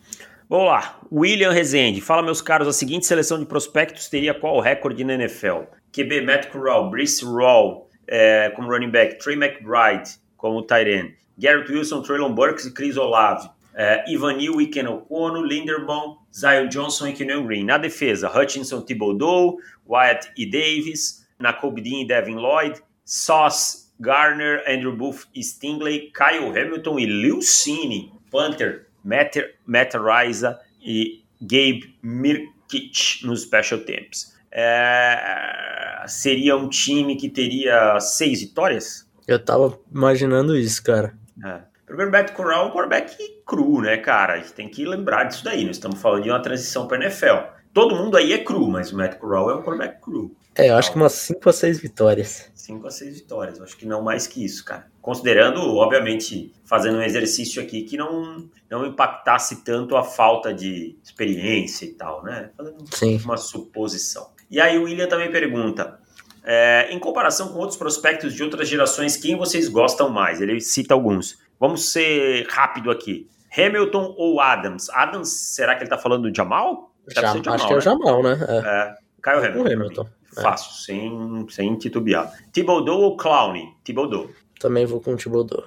[0.49, 0.99] Vamos lá.
[1.13, 2.01] William Rezende.
[2.01, 5.63] Fala, meus caros, a seguinte seleção de prospectos teria qual recorde na NFL?
[5.93, 11.71] QB Matt Corral, Brice Raw é, como running back, Trey McBride como tight end, Garrett
[11.71, 13.49] Wilson, Traylon Burks e Chris Olave.
[13.73, 17.65] É, Ivan Neal e Ken Linderbaum, Zion Johnson e Kenyon Green.
[17.65, 24.95] Na defesa, Hutchinson, Thibodeau, Wyatt e Davis, Nakobe Dean e Devin Lloyd, Sauce, Garner, Andrew
[24.95, 33.25] Booth e Stingley, Kyle Hamilton e Liu Cine, Panther, Matt, Matt Riza e Gabe Mirkic
[33.25, 34.37] nos special teams.
[34.53, 39.09] É, seria um time que teria seis vitórias?
[39.27, 41.15] Eu tava imaginando isso, cara.
[41.45, 41.61] É.
[41.87, 44.35] Primeiro, Beto Corral é um quarterback cru, né, cara?
[44.35, 45.65] A gente tem que lembrar disso daí.
[45.65, 47.51] Nós estamos falando de uma transição para NFL.
[47.73, 50.35] Todo mundo aí é cru, mas o Matt Corral é um quarterback cru.
[50.55, 52.51] É, eu acho que umas 5 a 6 vitórias.
[52.55, 54.87] 5 a 6 vitórias, eu acho que não mais que isso, cara.
[55.01, 61.85] Considerando, obviamente, fazendo um exercício aqui que não, não impactasse tanto a falta de experiência
[61.85, 62.51] e tal, né?
[62.57, 63.21] Fazendo Sim.
[63.25, 64.31] uma suposição.
[64.51, 65.99] E aí o William também pergunta:
[66.45, 70.41] é, em comparação com outros prospectos de outras gerações, quem vocês gostam mais?
[70.41, 71.39] Ele cita alguns.
[71.59, 73.29] Vamos ser rápido aqui.
[73.57, 74.89] Hamilton ou Adams?
[74.91, 76.93] Adams, será que ele está falando do Jamal?
[77.09, 78.39] Jamal acho que é o Jamal, né?
[78.49, 78.59] É.
[78.59, 78.95] é.
[79.23, 79.73] Kyle Hamilton.
[79.73, 80.20] Hamilton.
[80.37, 80.43] É.
[80.43, 82.33] Fácil, sem, sem titubear.
[82.53, 83.69] Thibodeau ou Clowney?
[83.85, 84.31] Thibodeau.
[84.59, 85.65] Também vou com o Thibodeau.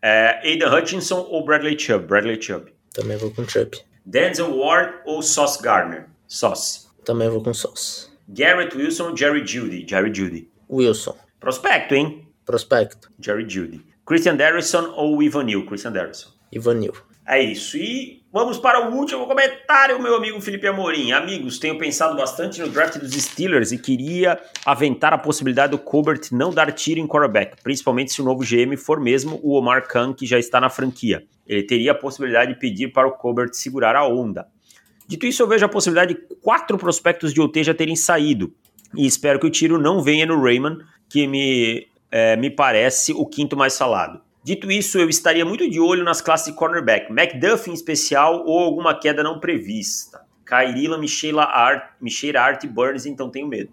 [0.00, 2.06] É, Aidan Hutchinson ou Bradley Chubb?
[2.06, 2.72] Bradley Chubb.
[2.92, 3.78] Também vou com Chubb.
[4.04, 6.06] Denzel Ward ou Sauce Gardner?
[6.26, 6.88] Sauce.
[7.04, 8.08] Também vou com Sauce.
[8.28, 9.86] Garrett Wilson ou Jerry Judy?
[9.88, 10.50] Jerry Judy.
[10.68, 11.16] Wilson.
[11.38, 12.26] Prospecto, hein?
[12.44, 13.08] Prospecto.
[13.20, 13.84] Jerry Judy.
[14.04, 15.64] Christian Darrison ou Ivan Neal?
[15.66, 16.30] Christian Darrison.
[16.52, 16.94] Ivan Neal.
[17.26, 17.76] É isso.
[17.76, 21.12] E vamos para o último comentário, meu amigo Felipe Amorim.
[21.12, 26.20] Amigos, tenho pensado bastante no draft dos Steelers e queria aventar a possibilidade do Colbert
[26.32, 30.12] não dar tiro em quarterback, principalmente se o novo GM for mesmo o Omar Khan,
[30.12, 31.24] que já está na franquia.
[31.46, 34.46] Ele teria a possibilidade de pedir para o Colbert segurar a onda.
[35.06, 38.52] Dito isso, eu vejo a possibilidade de quatro prospectos de OT já terem saído.
[38.96, 43.24] E espero que o tiro não venha no Raymond, que me, é, me parece o
[43.26, 44.20] quinto mais falado.
[44.44, 48.58] Dito isso, eu estaria muito de olho nas classes de cornerback, McDuff em especial ou
[48.58, 50.20] alguma queda não prevista.
[50.44, 53.72] Kairila, Micheira Art, Micheira Art e Burns, então tenho medo.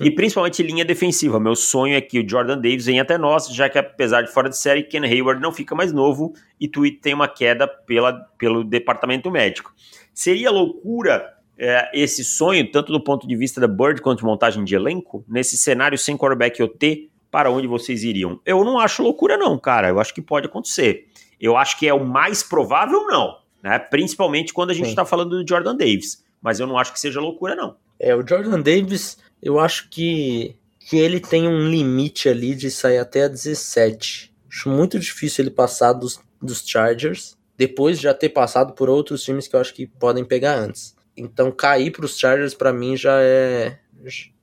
[0.00, 1.38] E principalmente linha defensiva.
[1.38, 4.48] Meu sonho é que o Jordan Davis venha até nós, já que apesar de fora
[4.48, 8.64] de série, Ken Hayward não fica mais novo e Tweet tem uma queda pela, pelo
[8.64, 9.72] departamento médico.
[10.12, 14.64] Seria loucura é, esse sonho, tanto do ponto de vista da Bird quanto de montagem
[14.64, 18.40] de elenco, nesse cenário sem quarterback OT, para onde vocês iriam?
[18.46, 19.90] Eu não acho loucura, não, cara.
[19.90, 21.06] Eu acho que pode acontecer.
[21.38, 23.36] Eu acho que é o mais provável, não.
[23.62, 23.78] Né?
[23.78, 26.24] Principalmente quando a gente está falando do Jordan Davis.
[26.40, 27.76] Mas eu não acho que seja loucura, não.
[28.00, 32.96] É, o Jordan Davis, eu acho que, que ele tem um limite ali de sair
[32.96, 34.32] até a 17.
[34.50, 39.22] Acho muito difícil ele passar dos, dos Chargers depois de já ter passado por outros
[39.22, 40.96] times que eu acho que podem pegar antes.
[41.14, 43.78] Então cair para os Chargers para mim já é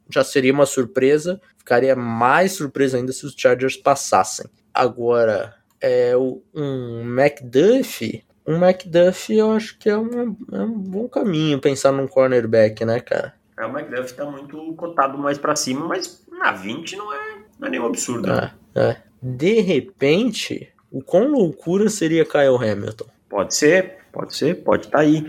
[0.10, 1.42] já seria uma surpresa.
[1.58, 4.46] Ficaria mais surpresa ainda se os Chargers passassem.
[4.74, 11.60] Agora, é um McDuff, um McDuff eu acho que é um, é um bom caminho
[11.60, 13.34] pensar num cornerback, né, cara?
[13.58, 17.68] É, o McDuff tá muito cotado mais para cima, mas na 20 não é, não
[17.68, 18.32] é nenhum absurdo.
[18.32, 18.98] É, é.
[19.22, 23.06] De repente, o quão loucura seria Kyle Hamilton?
[23.30, 25.26] Pode ser, pode ser, pode estar tá aí.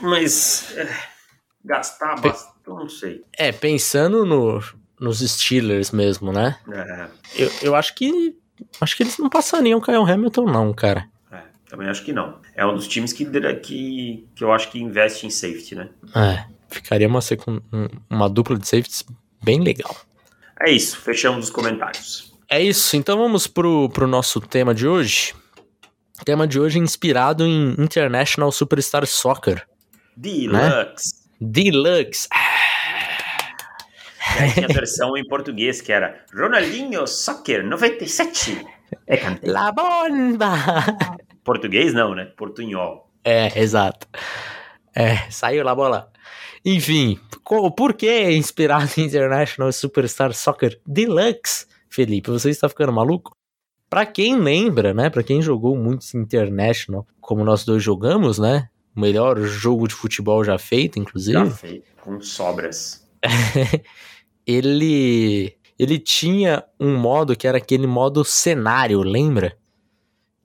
[0.00, 0.88] Mas é,
[1.64, 3.22] gastar bastante, não sei.
[3.36, 4.62] É, pensando no,
[4.98, 6.58] nos Steelers mesmo, né?
[6.70, 7.06] É.
[7.34, 8.36] Eu, eu acho que.
[8.80, 11.08] Acho que eles não passariam o Kyle Hamilton, não, cara.
[11.32, 12.38] É, também acho que não.
[12.54, 13.24] É um dos times que,
[13.62, 15.88] que, que eu acho que investe em safety, né?
[16.14, 17.20] É, ficaria uma,
[18.10, 19.04] uma dupla de safeties
[19.42, 19.96] bem legal.
[20.60, 22.34] É isso, fechamos os comentários.
[22.50, 25.32] É isso, então vamos pro, pro nosso tema de hoje.
[26.20, 29.66] O tema de hoje é inspirado em International Superstar Soccer.
[30.14, 30.52] Deluxe.
[30.52, 30.92] Né?
[31.40, 32.28] Deluxe.
[32.30, 32.49] Aí
[34.52, 38.66] tinha a versão em português que era Ronaldinho Soccer 97.
[39.06, 40.54] É, La bomba!
[41.44, 42.26] Português não, né?
[42.36, 43.10] Portunhol.
[43.24, 44.06] É, exato.
[44.94, 46.10] É, saiu lá bola.
[46.64, 47.18] Enfim,
[47.76, 51.66] por que inspirado em International Superstar Soccer Deluxe?
[51.88, 53.34] Felipe, você está ficando maluco?
[53.88, 55.10] Para quem lembra, né?
[55.10, 58.68] Para quem jogou muito International, como nós dois jogamos, né?
[58.94, 61.38] O melhor jogo de futebol já feito, inclusive.
[61.38, 63.04] Já feito, com sobras.
[64.50, 69.56] ele ele tinha um modo que era aquele modo cenário, lembra?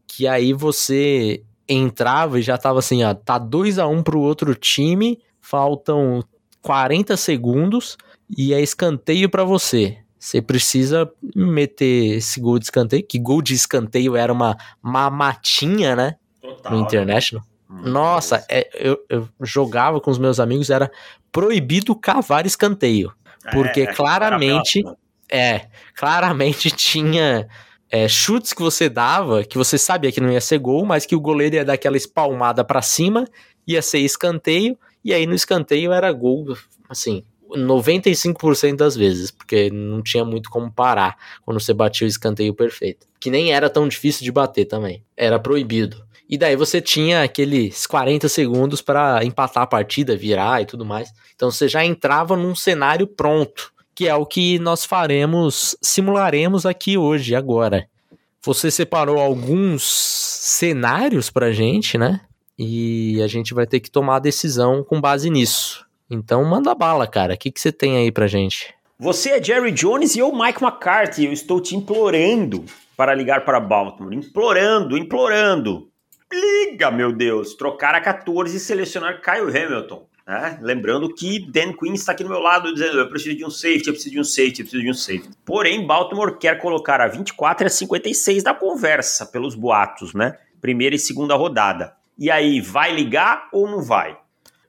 [0.08, 4.22] Que aí você entrava e já tava assim, ó, tá 2 a 1 um pro
[4.22, 6.24] outro time, faltam
[6.62, 7.98] 40 segundos
[8.38, 9.98] e é escanteio para você.
[10.18, 16.16] Você precisa meter esse gol de escanteio, que gol de escanteio era uma mamatinha, né?
[16.42, 16.80] Total, no?
[16.80, 17.46] International.
[17.70, 17.92] Né?
[17.92, 20.90] Nossa, é, eu, eu, jogava com os meus amigos, era
[21.32, 23.12] proibido cavar escanteio.
[23.52, 24.84] Porque é, claramente.
[25.32, 27.48] É, claramente tinha
[27.90, 31.16] é, chutes que você dava, que você sabia que não ia ser gol, mas que
[31.16, 33.26] o goleiro ia dar aquela espalmada para cima,
[33.68, 36.56] ia ser escanteio, e aí no escanteio era gol,
[36.90, 42.54] assim, 95% das vezes, porque não tinha muito como parar quando você batia o escanteio
[42.54, 43.08] perfeito.
[43.20, 45.04] Que nem era tão difícil de bater também.
[45.16, 46.05] Era proibido.
[46.28, 51.14] E daí você tinha aqueles 40 segundos para empatar a partida, virar e tudo mais.
[51.36, 56.98] Então você já entrava num cenário pronto, que é o que nós faremos, simularemos aqui
[56.98, 57.88] hoje, agora.
[58.44, 62.22] Você separou alguns cenários pra gente, né?
[62.58, 65.86] E a gente vai ter que tomar a decisão com base nisso.
[66.10, 67.34] Então manda bala, cara.
[67.34, 68.74] O que, que você tem aí pra gente?
[68.98, 71.26] Você é Jerry Jones e eu Mike McCarthy.
[71.26, 72.64] Eu estou te implorando
[72.96, 74.14] para ligar para Baltimore.
[74.14, 75.90] Implorando, implorando.
[76.32, 77.54] Liga, meu Deus.
[77.56, 80.08] Trocar a 14 e selecionar Kyle Hamilton.
[80.28, 80.60] Né?
[80.62, 83.88] Lembrando que Dan Quinn está aqui do meu lado dizendo: eu preciso de um safety,
[83.88, 85.30] eu preciso de um safety, eu preciso de um safety.
[85.46, 90.38] Porém, Baltimore quer colocar a 24 e a 56 da conversa, pelos boatos, né?
[90.60, 91.94] Primeira e segunda rodada.
[92.18, 94.18] E aí, vai ligar ou não vai?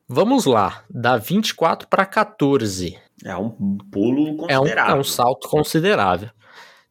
[0.09, 2.99] Vamos lá, da 24 para 14.
[3.25, 4.90] É um pulo considerável.
[4.90, 6.31] É um, é um salto considerável.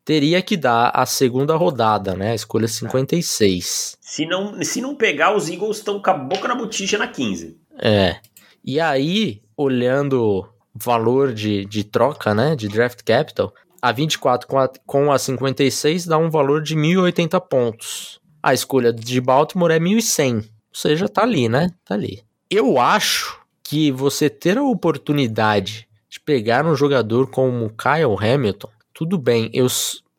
[0.06, 2.32] Teria que dar a segunda rodada, né?
[2.32, 3.98] A escolha 56.
[4.00, 7.58] Se não, se não pegar, os Eagles estão com a boca na botija na 15.
[7.82, 8.18] É.
[8.64, 12.56] E aí, olhando valor de, de troca, né?
[12.56, 17.42] De draft capital, a 24 com a, com a 56 dá um valor de 1.080
[17.42, 18.22] pontos.
[18.44, 20.38] A escolha de Baltimore é 1.100.
[20.38, 21.72] Ou seja, tá ali, né?
[21.84, 28.16] Tá ali eu acho que você ter a oportunidade de pegar um jogador como Kyle
[28.20, 29.68] Hamilton, tudo bem, eu,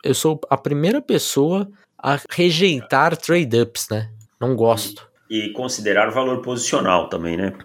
[0.04, 1.66] eu sou a primeira pessoa
[1.98, 4.10] a rejeitar trade-ups, né?
[4.38, 5.08] Não gosto.
[5.30, 7.56] E, e considerar valor posicional também, né?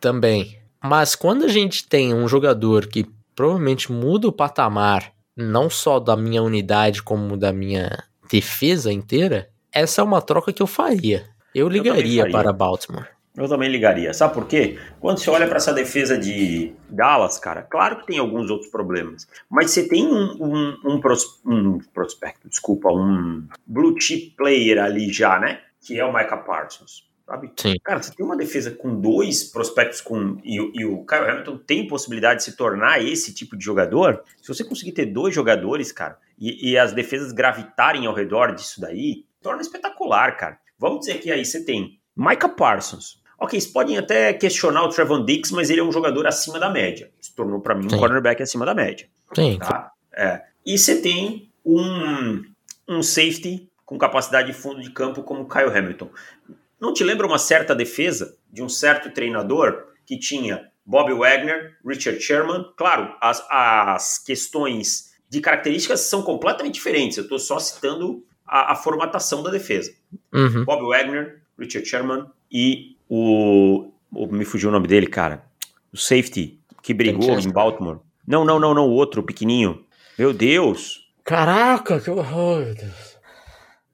[0.00, 0.58] Também.
[0.82, 6.16] Mas quando a gente tem um jogador que provavelmente muda o patamar, não só da
[6.16, 11.26] minha unidade, como da minha defesa inteira, essa é uma troca que eu faria.
[11.54, 13.06] Eu ligaria eu para Baltimore.
[13.36, 14.14] Eu também ligaria.
[14.14, 14.78] Sabe por quê?
[14.98, 19.28] Quando você olha para essa defesa de Dallas, cara, claro que tem alguns outros problemas.
[19.50, 25.12] Mas você tem um, um, um, pros, um prospecto, desculpa, um blue chip player ali
[25.12, 25.60] já, né?
[25.80, 27.06] Que é o Micah Parsons.
[27.26, 27.50] Sabe?
[27.56, 27.74] Sim.
[27.82, 31.88] Cara, você tem uma defesa com dois prospectos com e, e, o Kyle Hamilton tem
[31.88, 34.22] possibilidade de se tornar esse tipo de jogador.
[34.40, 38.80] Se você conseguir ter dois jogadores, cara, e, e as defesas gravitarem ao redor disso
[38.80, 40.58] daí, torna espetacular, cara.
[40.78, 45.24] Vamos dizer que aí você tem Micah Parsons, Ok, vocês podem até questionar o Trevon
[45.24, 47.10] Dix, mas ele é um jogador acima da média.
[47.20, 47.96] Se tornou para mim Sim.
[47.96, 49.08] um cornerback acima da média.
[49.34, 49.58] Sim.
[49.58, 49.92] Tá?
[50.14, 50.42] É.
[50.64, 52.42] E você tem um,
[52.88, 56.10] um safety com capacidade de fundo de campo como o Kyle Hamilton.
[56.80, 62.20] Não te lembra uma certa defesa de um certo treinador que tinha Bob Wagner, Richard
[62.20, 62.72] Sherman?
[62.76, 67.18] Claro, as, as questões de características são completamente diferentes.
[67.18, 69.92] Eu estou só citando a, a, formatação da defesa.
[70.32, 70.64] Uhum.
[70.64, 75.44] Bob Wagner, Richard Sherman e o, o, Me fugiu o nome dele, cara.
[75.92, 77.98] O safety que brigou em Baltimore.
[78.26, 79.84] Não, não, não, não, o outro, o pequenininho.
[80.18, 81.06] Meu Deus!
[81.24, 83.16] Caraca, que horror, meu Deus.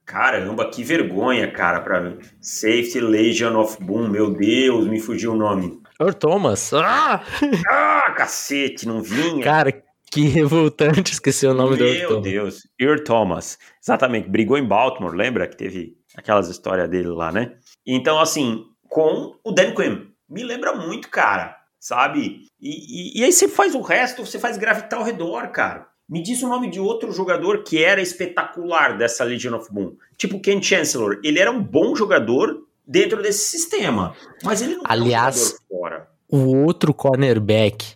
[0.05, 2.19] Caramba, que vergonha, cara, pra mim.
[2.39, 5.81] Safety Legion of Boom, meu Deus, me fugiu o nome.
[5.99, 6.73] Earl Thomas.
[6.73, 7.23] Ah!
[7.67, 9.43] ah, cacete, não vinha.
[9.43, 9.71] Cara,
[10.11, 13.57] que revoltante, esqueci o nome meu do Earl Meu Deus, Earl Thomas.
[13.81, 17.53] Exatamente, brigou em Baltimore, lembra que teve aquelas histórias dele lá, né?
[17.85, 20.05] Então, assim, com o Dan Quinn.
[20.29, 22.43] Me lembra muito, cara, sabe?
[22.61, 25.87] E, e, e aí você faz o resto, você faz gravitar ao redor, cara.
[26.07, 29.95] Me diz o nome de outro jogador que era espetacular dessa Legion of Boom.
[30.15, 31.19] Tipo Ken Chancellor.
[31.23, 34.15] Ele era um bom jogador dentro desse sistema.
[34.43, 36.09] Mas ele não Aliás, um jogador fora.
[36.29, 37.95] O outro cornerback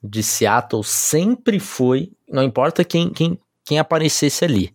[0.00, 4.72] de Seattle sempre foi, não importa quem, quem, quem aparecesse ali,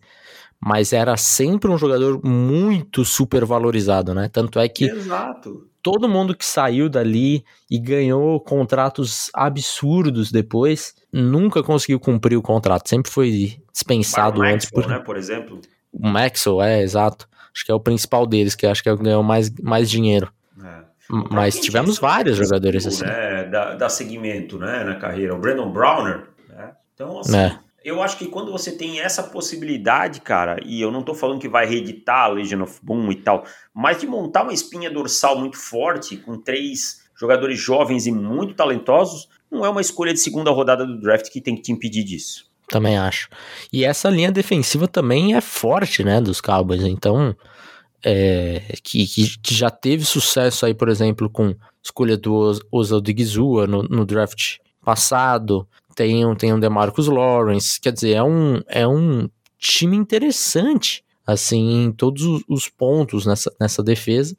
[0.64, 4.30] mas era sempre um jogador muito super valorizado, né?
[4.32, 5.66] Tanto é que Exato.
[5.82, 12.88] todo mundo que saiu dali e ganhou contratos absurdos depois, nunca conseguiu cumprir o contrato,
[12.88, 15.60] sempre foi dispensado Byron antes Maxwell, por né, por exemplo.
[15.92, 17.28] O Maxwell, é, exato.
[17.52, 19.90] Acho que é o principal deles, que acho que é o que ganhou mais, mais
[19.90, 20.32] dinheiro.
[20.64, 20.82] É.
[21.30, 23.04] Mas tivemos vários jogadores assim.
[23.04, 25.34] Né, da, da segmento, né, na carreira.
[25.34, 26.70] O Brandon Browner, né?
[26.94, 31.02] Então, assim, é Eu acho que quando você tem essa possibilidade, cara, e eu não
[31.02, 34.52] tô falando que vai reeditar a Legion of Boom e tal, mas de montar uma
[34.52, 40.12] espinha dorsal muito forte, com três jogadores jovens e muito talentosos, não é uma escolha
[40.12, 42.50] de segunda rodada do draft que tem que te impedir disso.
[42.68, 43.28] Também acho.
[43.72, 46.82] E essa linha defensiva também é forte, né, dos Cowboys.
[46.82, 47.36] Então,
[48.02, 54.06] é, que, que, já teve sucesso aí, por exemplo, com escolha do Osaldigizua no, no
[54.06, 55.68] draft passado.
[55.94, 57.80] Tem um, tem um DeMarcus Lawrence.
[57.80, 59.28] Quer dizer, é um, é um
[59.58, 64.36] time interessante, assim, em todos os pontos nessa, nessa defesa.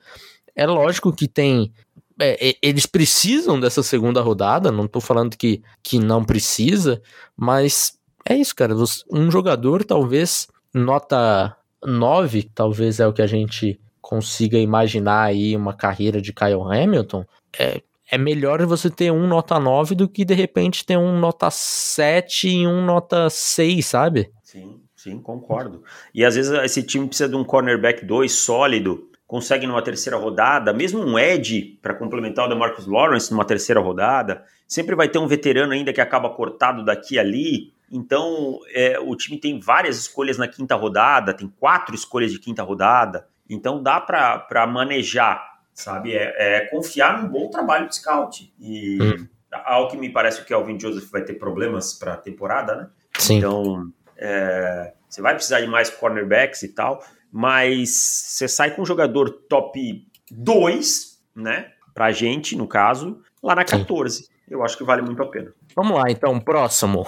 [0.56, 1.72] É lógico que tem
[2.20, 7.02] é, eles precisam dessa segunda rodada, não tô falando que, que não precisa,
[7.36, 8.74] mas é isso, cara.
[9.12, 15.74] Um jogador, talvez, nota 9, talvez é o que a gente consiga imaginar aí uma
[15.74, 17.26] carreira de Kyle Hamilton.
[17.58, 17.82] É,
[18.13, 22.47] é melhor você ter um nota 9 do que de repente ter um nota 7
[22.47, 24.30] e um nota 6, sabe?
[24.43, 25.84] Sim, sim, concordo.
[26.13, 30.71] E às vezes esse time precisa de um cornerback 2 sólido, consegue numa terceira rodada,
[30.71, 35.26] mesmo um edge para complementar o DeMarcus Lawrence numa terceira rodada, sempre vai ter um
[35.26, 37.73] veterano ainda que acaba cortado daqui ali.
[37.91, 42.62] Então, é, o time tem várias escolhas na quinta rodada, tem quatro escolhas de quinta
[42.62, 43.28] rodada.
[43.49, 46.14] Então, dá para manejar, sabe?
[46.14, 48.54] É, é, confiar num bom trabalho de scout.
[48.60, 49.28] E hum.
[49.52, 52.90] ao que me parece que o Kelvin Joseph vai ter problemas para a temporada, né?
[53.18, 53.38] Sim.
[53.38, 58.86] Então, é, você vai precisar de mais cornerbacks e tal, mas você sai com um
[58.86, 61.72] jogador top 2, né?
[61.94, 64.24] Pra gente, no caso, lá na 14.
[64.24, 64.30] Sim.
[64.50, 65.54] Eu acho que vale muito a pena.
[65.76, 67.08] Vamos lá, então, próximo.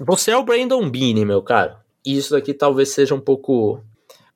[0.00, 1.80] Você é o Brandon Beane, meu cara.
[2.04, 3.82] E isso daqui talvez seja um pouco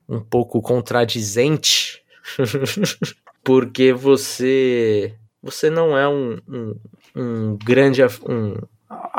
[0.08, 2.02] um pouco contradizente,
[3.42, 6.74] porque você você não é um, um,
[7.16, 8.56] um grande um,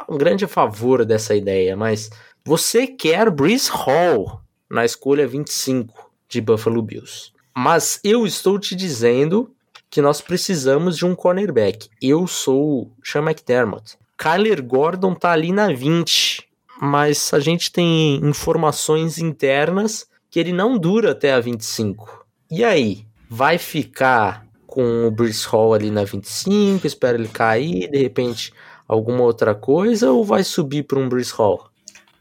[0.08, 2.10] um grande a favor dessa ideia, mas
[2.46, 7.32] você quer Brees Hall na escolha 25 de Buffalo Bills.
[7.56, 9.54] Mas eu estou te dizendo
[9.90, 11.88] que nós precisamos de um cornerback.
[12.02, 13.96] Eu sou Sean McDermott.
[14.18, 16.48] Kyler Gordon tá ali na 20,
[16.82, 22.26] mas a gente tem informações internas que ele não dura até a 25.
[22.50, 27.98] E aí, vai ficar com o Bruce Hall ali na 25, espera ele cair, de
[27.98, 28.54] repente
[28.88, 31.70] alguma outra coisa, ou vai subir para um Bruce Hall?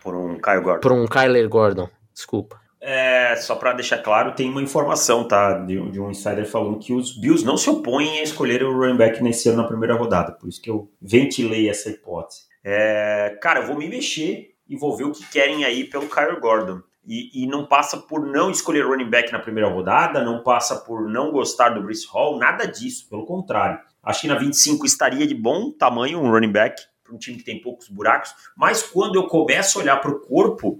[0.02, 0.80] Por um Kyle Gordon.
[0.80, 2.60] Por um Kyler Gordon, desculpa.
[2.84, 5.56] É, só para deixar claro, tem uma informação, tá?
[5.58, 8.96] De, de, um insider falando que os Bills não se opõem a escolher o running
[8.96, 10.32] back nesse ano na primeira rodada.
[10.32, 12.40] Por isso que eu ventilei essa hipótese.
[12.64, 16.40] É, cara, eu vou me mexer e vou ver o que querem aí pelo Kyle
[16.40, 16.80] Gordon.
[17.04, 21.08] E, e, não passa por não escolher running back na primeira rodada, não passa por
[21.08, 23.80] não gostar do Brice Hall, nada disso, pelo contrário.
[24.00, 27.44] Acho que na 25 estaria de bom tamanho um running back para um time que
[27.44, 30.78] tem poucos buracos, mas quando eu começo a olhar para o corpo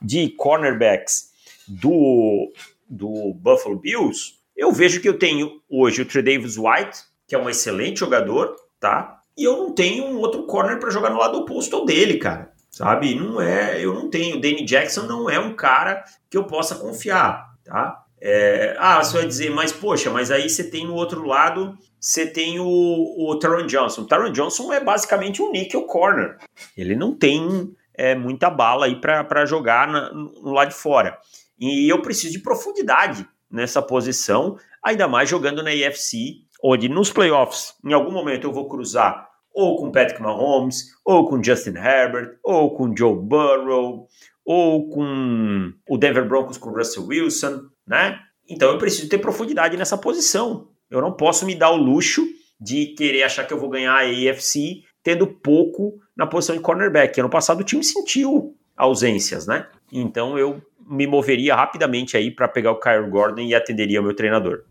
[0.00, 1.30] de cornerbacks
[1.66, 2.52] do,
[2.88, 7.38] do Buffalo Bills, eu vejo que eu tenho hoje o Trey Davis White, que é
[7.38, 9.22] um excelente jogador, tá?
[9.36, 12.51] E eu não tenho um outro corner para jogar no lado oposto dele, cara.
[12.72, 13.14] Sabe?
[13.14, 14.40] Não é, eu não tenho.
[14.40, 18.02] Danny Jackson não é um cara que eu possa confiar, tá?
[18.18, 22.24] É, ah, você vai dizer, mas poxa, mas aí você tem no outro lado, você
[22.26, 24.06] tem o, o Taron Johnson.
[24.06, 26.38] Taron Johnson é basicamente um nickel corner.
[26.76, 31.18] Ele não tem é, muita bala aí para jogar na, no lado de fora.
[31.58, 37.74] E eu preciso de profundidade nessa posição, ainda mais jogando na AFC, onde nos playoffs,
[37.84, 42.74] em algum momento eu vou cruzar ou com Patrick Mahomes, ou com Justin Herbert, ou
[42.74, 44.06] com Joe Burrow,
[44.44, 48.18] ou com o Denver Broncos com Russell Wilson, né?
[48.48, 50.68] Então eu preciso ter profundidade nessa posição.
[50.90, 52.26] Eu não posso me dar o luxo
[52.60, 57.18] de querer achar que eu vou ganhar a AFC tendo pouco na posição de cornerback.
[57.18, 59.66] Ano passado o time sentiu ausências, né?
[59.90, 64.14] Então eu me moveria rapidamente aí para pegar o Kyle Gordon e atenderia o meu
[64.14, 64.64] treinador.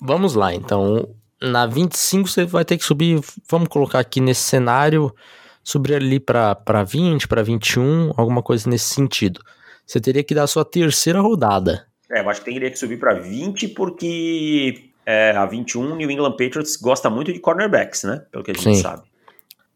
[0.00, 1.14] Vamos lá, então.
[1.42, 5.12] Na 25 você vai ter que subir, vamos colocar aqui nesse cenário,
[5.62, 9.40] subir ali para 20, para 21, alguma coisa nesse sentido.
[9.84, 11.86] Você teria que dar a sua terceira rodada.
[12.10, 16.32] É, eu acho que teria que subir para 20 porque é, a 21 New England
[16.32, 18.24] Patriots gosta muito de cornerbacks, né?
[18.30, 18.82] Pelo que a gente Sim.
[18.82, 19.02] sabe.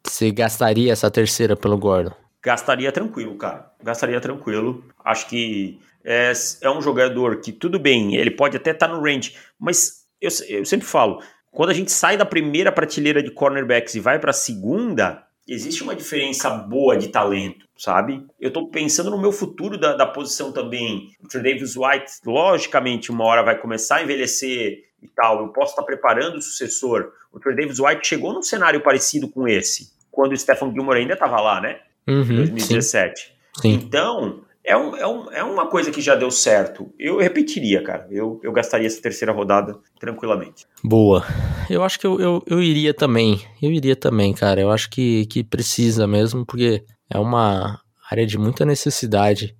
[0.05, 2.15] Você gastaria essa terceira pelo Gordon?
[2.47, 3.73] gastaria tranquilo, cara.
[3.83, 4.85] Gastaria tranquilo.
[5.05, 6.33] Acho que é,
[6.63, 10.31] é um jogador que, tudo bem, ele pode até estar tá no range, mas eu,
[10.49, 11.21] eu sempre falo,
[11.57, 15.83] quando a gente sai da primeira prateleira de cornerbacks e vai para a segunda, existe
[15.83, 18.27] uma diferença boa de talento, sabe?
[18.39, 21.09] Eu tô pensando no meu futuro da, da posição também.
[21.19, 25.41] O Trey Davis White, logicamente, uma hora vai começar a envelhecer e tal.
[25.41, 27.11] Eu posso estar preparando o sucessor.
[27.33, 31.15] O Trey Davis White chegou num cenário parecido com esse, quando o Stephen Gilmore ainda
[31.15, 31.81] estava lá, né?
[32.07, 33.33] Uhum, 2017.
[33.63, 33.73] Sim.
[33.73, 36.93] Então, é, um, é, um, é uma coisa que já deu certo.
[36.99, 38.09] Eu repetiria, cara.
[38.11, 40.67] Eu, eu gastaria essa terceira rodada tranquilamente.
[40.83, 41.25] Boa.
[41.71, 43.41] Eu acho que eu, eu, eu iria também.
[43.63, 44.61] Eu iria também, cara.
[44.61, 49.57] Eu acho que, que precisa mesmo, porque é uma área de muita necessidade.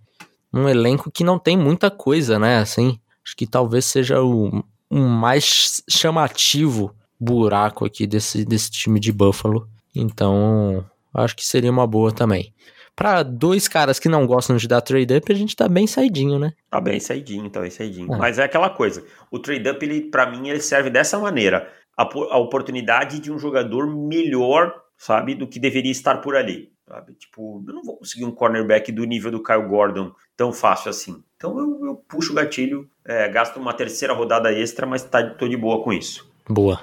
[0.53, 2.59] Um elenco que não tem muita coisa, né?
[2.59, 9.13] Assim, acho que talvez seja o, o mais chamativo buraco aqui desse, desse time de
[9.13, 9.69] Buffalo.
[9.95, 10.85] Então,
[11.15, 12.53] acho que seria uma boa também.
[12.97, 16.55] Para dois caras que não gostam de dar trade-up, a gente tá bem saidinho, né?
[16.71, 18.13] Tá bem saidinho, tá bem saidinho.
[18.15, 18.17] É.
[18.17, 21.71] Mas é aquela coisa, o trade-up, ele, pra mim, ele serve dessa maneira.
[21.95, 26.73] A, a oportunidade de um jogador melhor, sabe, do que deveria estar por ali.
[26.89, 27.13] Sabe?
[27.15, 31.23] Tipo, eu não vou conseguir um cornerback do nível do Kyle Gordon tão fácil assim.
[31.37, 35.47] Então eu, eu puxo o gatilho, é, gasto uma terceira rodada extra, mas tá, tô
[35.47, 36.31] de boa com isso.
[36.49, 36.81] Boa.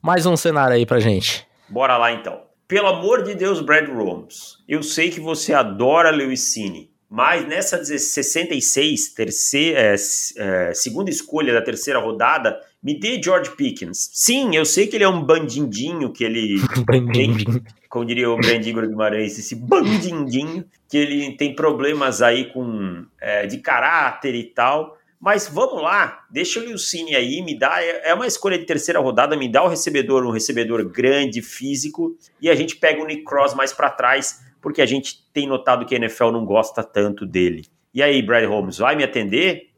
[0.00, 1.46] Mais um cenário aí pra gente.
[1.68, 2.40] Bora lá então.
[2.72, 7.84] Pelo amor de Deus, Brad Holmes, eu sei que você adora Lewis Cine, mas nessa
[7.84, 9.94] 66, terceira, é,
[10.38, 14.08] é, segunda escolha da terceira rodada, me dê George Pickens.
[14.14, 16.62] Sim, eu sei que ele é um bandindinho, que ele.
[16.88, 17.62] bandindinho.
[17.90, 23.58] como diria o Brandinho Guimarães, esse bandindinho, que ele tem problemas aí com é, de
[23.58, 24.96] caráter e tal.
[25.22, 27.80] Mas vamos lá, deixa o Cine aí, me dá.
[27.80, 32.16] É, é uma escolha de terceira rodada, me dá o recebedor, um recebedor grande, físico,
[32.40, 35.86] e a gente pega o Nick Cross mais para trás, porque a gente tem notado
[35.86, 37.66] que a NFL não gosta tanto dele.
[37.94, 39.70] E aí, Brad Holmes, vai me atender?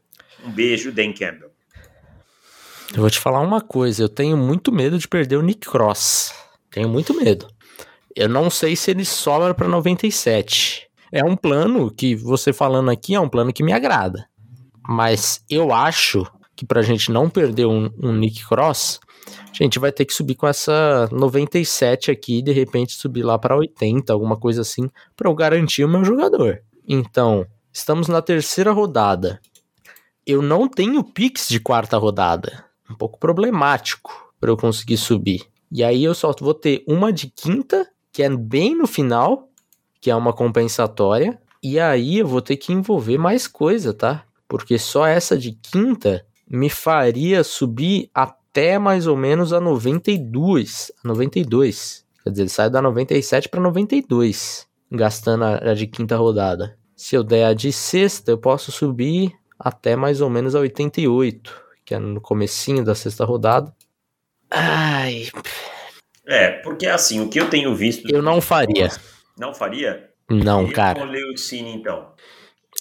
[0.43, 1.51] Um beijo, Dan Campbell.
[2.91, 6.33] Eu vou te falar uma coisa, eu tenho muito medo de perder o Nick Cross.
[6.71, 7.47] Tenho muito medo.
[8.15, 10.87] Eu não sei se ele sobra para 97.
[11.11, 14.27] É um plano que você falando aqui é um plano que me agrada.
[14.87, 16.25] Mas eu acho
[16.55, 20.35] que pra gente não perder um, um Nick Cross, a gente vai ter que subir
[20.35, 25.35] com essa 97 aqui de repente subir lá para 80, alguma coisa assim, para eu
[25.35, 26.61] garantir o meu jogador.
[26.87, 29.41] Então, estamos na terceira rodada.
[30.25, 32.65] Eu não tenho picks de quarta rodada.
[32.89, 35.43] Um pouco problemático para eu conseguir subir.
[35.71, 39.49] E aí eu só vou ter uma de quinta, que é bem no final,
[39.99, 41.39] que é uma compensatória.
[41.61, 44.23] E aí eu vou ter que envolver mais coisa, tá?
[44.47, 51.07] Porque só essa de quinta me faria subir até mais ou menos a 92, a
[51.07, 52.05] 92.
[52.23, 56.77] Quer dizer, ele sai da 97 para 92, gastando a, de quinta rodada.
[56.95, 61.63] Se eu der a de sexta, eu posso subir até mais ou menos a 88,
[61.83, 63.73] que é no comecinho da sexta rodada.
[64.49, 65.27] Ai.
[66.25, 68.07] É, porque assim, o que eu tenho visto.
[68.09, 68.89] Eu não faria.
[69.37, 70.09] Não faria?
[70.29, 70.99] Não, cara.
[70.99, 72.11] Com o Leucine, então.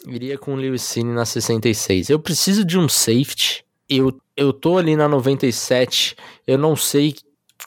[0.07, 2.11] Iria com o Lewis Cine na 66.
[2.11, 3.65] Eu preciso de um safety.
[3.89, 6.17] Eu, eu tô ali na 97.
[6.47, 7.15] Eu não sei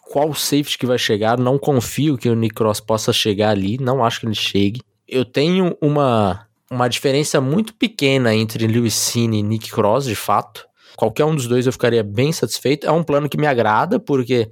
[0.01, 1.37] qual safety que vai chegar.
[1.37, 3.77] Não confio que o Nick Cross possa chegar ali.
[3.77, 4.81] Não acho que ele chegue.
[5.07, 10.67] Eu tenho uma, uma diferença muito pequena entre Lewis Cine e Nick Cross, de fato.
[10.95, 12.85] Qualquer um dos dois eu ficaria bem satisfeito.
[12.85, 14.49] É um plano que me agrada, porque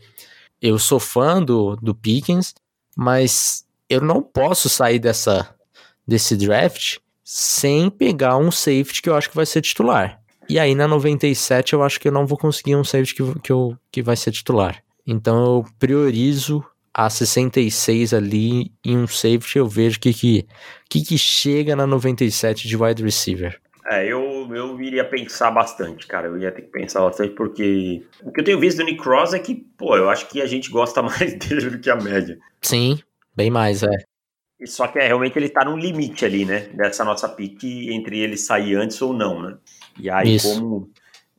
[0.61, 2.53] eu sou fã do, do Pickens,
[2.95, 5.49] mas eu não posso sair dessa,
[6.07, 10.21] desse draft sem pegar um safety que eu acho que vai ser titular.
[10.47, 13.51] E aí na 97 eu acho que eu não vou conseguir um safety que, que,
[13.51, 14.81] eu, que vai ser titular.
[15.07, 16.63] Então eu priorizo
[16.93, 20.47] a 66 ali em um safety eu vejo que que,
[20.87, 23.59] que, que chega na 97 de wide receiver.
[23.87, 26.27] É, eu, eu iria pensar bastante, cara.
[26.27, 29.33] Eu ia ter que pensar bastante, porque o que eu tenho visto do Nick Cross
[29.33, 32.37] é que, pô, eu acho que a gente gosta mais dele do que a média.
[32.61, 32.99] Sim,
[33.35, 34.14] bem mais, é.
[34.63, 36.69] Só que é, realmente ele tá no limite ali, né?
[36.73, 39.57] Dessa nossa pique entre ele sair antes ou não, né?
[39.99, 40.53] E aí, Isso.
[40.53, 40.89] como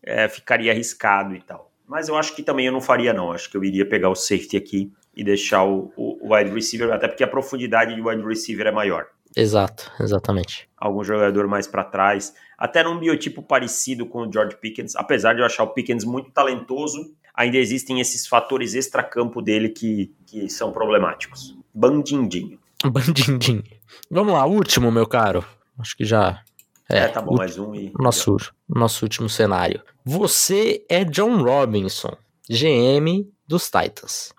[0.02, 1.72] é, ficaria arriscado e tal.
[1.86, 3.32] Mas eu acho que também eu não faria, não.
[3.32, 6.92] Acho que eu iria pegar o safety aqui e deixar o, o, o wide receiver,
[6.92, 9.06] até porque a profundidade de wide receiver é maior.
[9.34, 10.68] Exato, exatamente.
[10.76, 15.40] Algum jogador mais para trás, até num biotipo parecido com o George Pickens, apesar de
[15.40, 20.72] eu achar o Pickens muito talentoso, ainda existem esses fatores extra-campo dele que, que são
[20.72, 21.56] problemáticos.
[21.74, 22.58] Bandindinho.
[22.84, 23.62] Bandindim.
[24.10, 25.44] Vamos lá, último, meu caro.
[25.78, 26.42] Acho que já.
[26.88, 27.92] É, é tá bom, mais um e.
[27.98, 28.36] Nosso,
[28.68, 29.82] nosso último cenário.
[30.04, 32.16] Você é John Robinson,
[32.48, 34.32] GM dos Titans.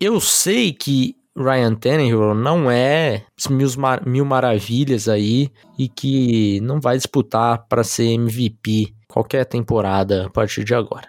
[0.00, 3.68] Eu sei que Ryan Tannehill não é mil,
[4.06, 10.64] mil maravilhas aí e que não vai disputar para ser MVP qualquer temporada a partir
[10.64, 11.08] de agora.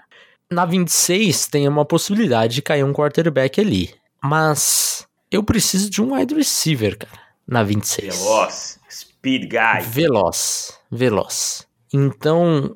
[0.49, 6.13] Na 26 tem uma possibilidade de cair um quarterback ali, mas eu preciso de um
[6.13, 8.17] wide receiver, cara, na 26.
[8.17, 9.82] Veloz, speed guy.
[9.84, 11.67] Veloz, veloz.
[11.93, 12.75] Então,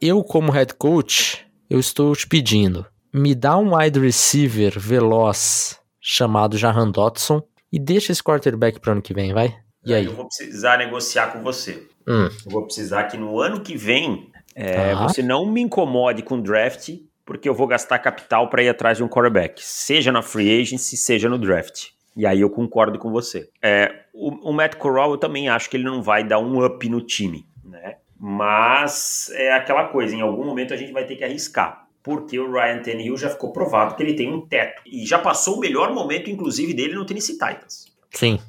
[0.00, 6.56] eu como head coach, eu estou te pedindo, me dá um wide receiver veloz chamado
[6.58, 9.54] Jahan Dotson e deixa esse quarterback para ano que vem, vai?
[9.84, 10.06] E aí?
[10.06, 11.86] Eu vou precisar negociar com você.
[12.06, 12.28] Hum.
[12.44, 15.08] Eu vou precisar que no ano que vem é, Tá.
[15.08, 16.90] você não me incomode com draft,
[17.24, 20.96] porque eu vou gastar capital para ir atrás de um quarterback, seja na free agency,
[20.96, 21.88] seja no draft.
[22.16, 23.48] E aí eu concordo com você.
[23.62, 26.88] É, o, o Matt Corral eu também acho que ele não vai dar um up
[26.88, 27.96] no time, né?
[28.18, 31.86] Mas é aquela coisa, em algum momento a gente vai ter que arriscar.
[32.02, 34.82] Porque o Ryan Tannehill já ficou provado que ele tem um teto.
[34.84, 37.86] E já passou o melhor momento, inclusive, dele no Tennessee Titans.
[38.10, 38.40] Sim.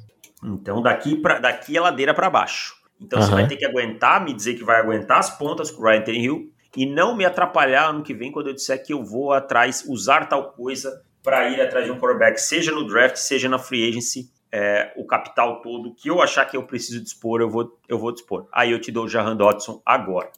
[0.42, 2.74] Então daqui, pra, daqui é ladeira para baixo.
[3.00, 3.36] Então você Aham.
[3.36, 6.53] vai ter que aguentar, me dizer que vai aguentar as pontas com o Ryan Tannehill
[6.76, 10.26] e não me atrapalhar ano que vem quando eu disser que eu vou atrás, usar
[10.28, 14.30] tal coisa para ir atrás de um quarterback, seja no draft, seja na free agency,
[14.52, 18.12] é, o capital todo que eu achar que eu preciso dispor, eu vou, eu vou
[18.12, 18.46] dispor.
[18.52, 20.30] Aí eu te dou o Jahan Dodson agora.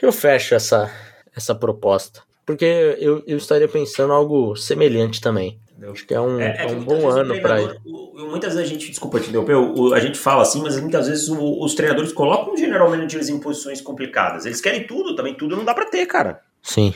[0.00, 0.90] Eu fecho essa,
[1.36, 2.22] essa proposta.
[2.44, 2.64] Porque
[2.98, 5.60] eu, eu estaria pensando algo semelhante também.
[5.90, 7.76] Acho que é um, é, um bom ano para ir.
[7.84, 9.56] Muitas vezes a gente, desculpa te interromper,
[9.94, 13.80] a gente fala assim, mas muitas vezes o- os treinadores colocam general managers em posições
[13.80, 14.46] complicadas.
[14.46, 16.40] Eles querem tudo, também tudo não dá pra ter, cara.
[16.62, 16.94] Sim.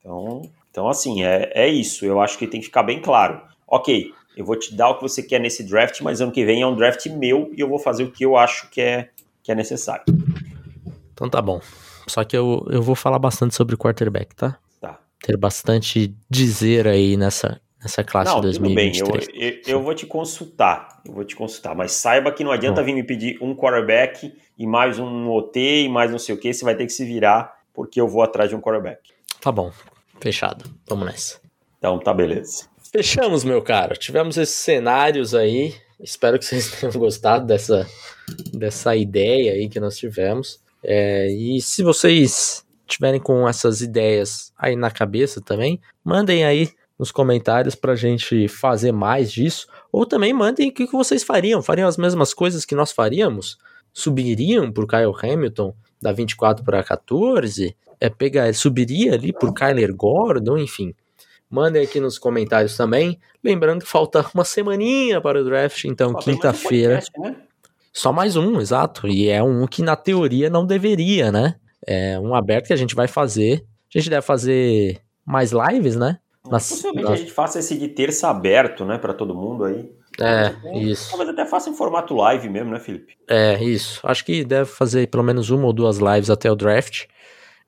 [0.00, 2.04] Então, então assim, é, é isso.
[2.04, 3.40] Eu acho que tem que ficar bem claro.
[3.66, 6.62] Ok, eu vou te dar o que você quer nesse draft, mas ano que vem
[6.62, 9.08] é um draft meu e eu vou fazer o que eu acho que é,
[9.42, 10.04] que é necessário.
[11.12, 11.60] Então tá bom.
[12.06, 14.58] Só que eu, eu vou falar bastante sobre quarterback, tá?
[15.28, 19.68] Ter bastante dizer aí nessa, nessa classe Não, de tudo bem, eu, 2023.
[19.68, 21.02] eu, eu vou te consultar.
[21.04, 24.66] Eu vou te consultar, mas saiba que não adianta vir me pedir um quarterback e
[24.66, 26.50] mais um OT e mais não sei o que.
[26.50, 29.10] Você vai ter que se virar, porque eu vou atrás de um quarterback.
[29.38, 29.70] Tá bom.
[30.18, 30.64] Fechado.
[30.88, 31.38] Vamos nessa.
[31.76, 32.64] Então tá beleza.
[32.90, 33.96] Fechamos, meu cara.
[33.96, 35.74] Tivemos esses cenários aí.
[36.00, 37.86] Espero que vocês tenham gostado dessa,
[38.54, 40.58] dessa ideia aí que nós tivemos.
[40.82, 47.12] É, e se vocês tiverem com essas ideias aí na cabeça também, mandem aí nos
[47.12, 49.68] comentários pra gente fazer mais disso.
[49.92, 51.62] Ou também mandem o que vocês fariam.
[51.62, 53.56] Fariam as mesmas coisas que nós faríamos?
[53.92, 57.76] Subiriam por Kyle Hamilton da 24 para 14?
[58.00, 60.94] É, pegar, subiria ali por Kyler Gordon, enfim.
[61.50, 63.18] Mandem aqui nos comentários também.
[63.42, 67.00] Lembrando que falta uma semaninha para o draft, então quinta-feira.
[67.18, 67.36] né?
[67.92, 69.08] Só mais um, exato.
[69.08, 71.56] E é um que na teoria não deveria, né?
[71.90, 73.64] É um aberto que a gente vai fazer.
[73.94, 76.18] A gente deve fazer mais lives, né?
[76.50, 79.90] Nas- Possivelmente nas- a gente faça esse de terça aberto, né, pra todo mundo aí.
[80.20, 81.08] É, isso.
[81.10, 83.14] Talvez até faça em formato live mesmo, né, Felipe?
[83.28, 84.00] É, isso.
[84.02, 87.04] Acho que deve fazer pelo menos uma ou duas lives até o draft.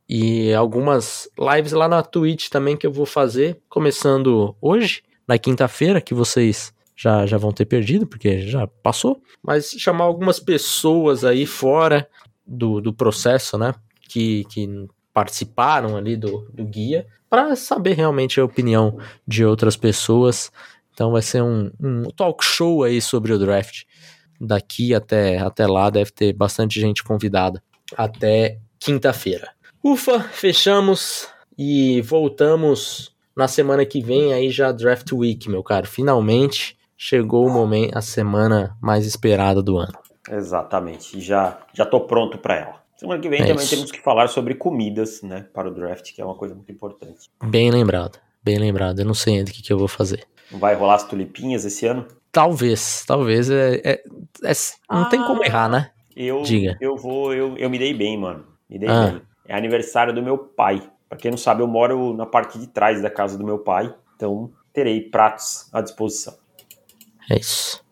[0.08, 6.00] E algumas lives lá na Twitch também que eu vou fazer, começando hoje, na quinta-feira,
[6.00, 9.22] que vocês já, já vão ter perdido, porque já passou.
[9.42, 12.08] Mas chamar algumas pessoas aí fora
[12.44, 13.72] do, do processo, né?
[14.10, 20.50] Que, que participaram ali do, do guia, para saber realmente a opinião de outras pessoas.
[20.92, 23.84] Então vai ser um, um talk show aí sobre o draft
[24.40, 27.62] daqui até, até lá deve ter bastante gente convidada
[27.96, 29.50] até quinta-feira.
[29.84, 35.86] Ufa, fechamos e voltamos na semana que vem aí já Draft Week, meu caro.
[35.86, 39.92] Finalmente chegou o momento, a semana mais esperada do ano.
[40.28, 41.20] Exatamente.
[41.20, 42.79] Já, já tô pronto pra ela.
[43.00, 43.74] Semana que vem É também isso.
[43.74, 47.30] temos que falar sobre comidas, né, para o draft, que é uma coisa muito importante.
[47.42, 48.98] Bem lembrado, bem lembrado.
[48.98, 50.26] Eu não sei ainda o que, que eu vou fazer.
[50.52, 52.06] Não vai rolar as tulipinhas esse ano?
[52.30, 54.02] Talvez, talvez é, é-
[54.44, 54.52] é-
[54.90, 55.92] não tem como errar, né?
[56.14, 56.76] Eu, Diga.
[56.78, 58.44] eu vou, eu, eu me dei bem, mano.
[58.68, 59.06] Me dei Ah.
[59.06, 59.22] bem.
[59.48, 60.82] É aniversário do meu pai.
[61.08, 63.92] Pra quem não sabe, eu moro na parte de trás da casa do meu pai,
[64.14, 66.34] então terei pratos à disposição.
[67.30, 67.82] É isso.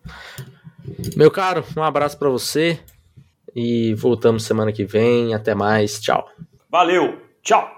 [1.16, 2.78] Meu caro, um abraço pra você
[3.59, 5.34] e voltamos semana que vem.
[5.34, 6.24] Até mais, tchau.
[6.70, 7.78] Valeu, tchau!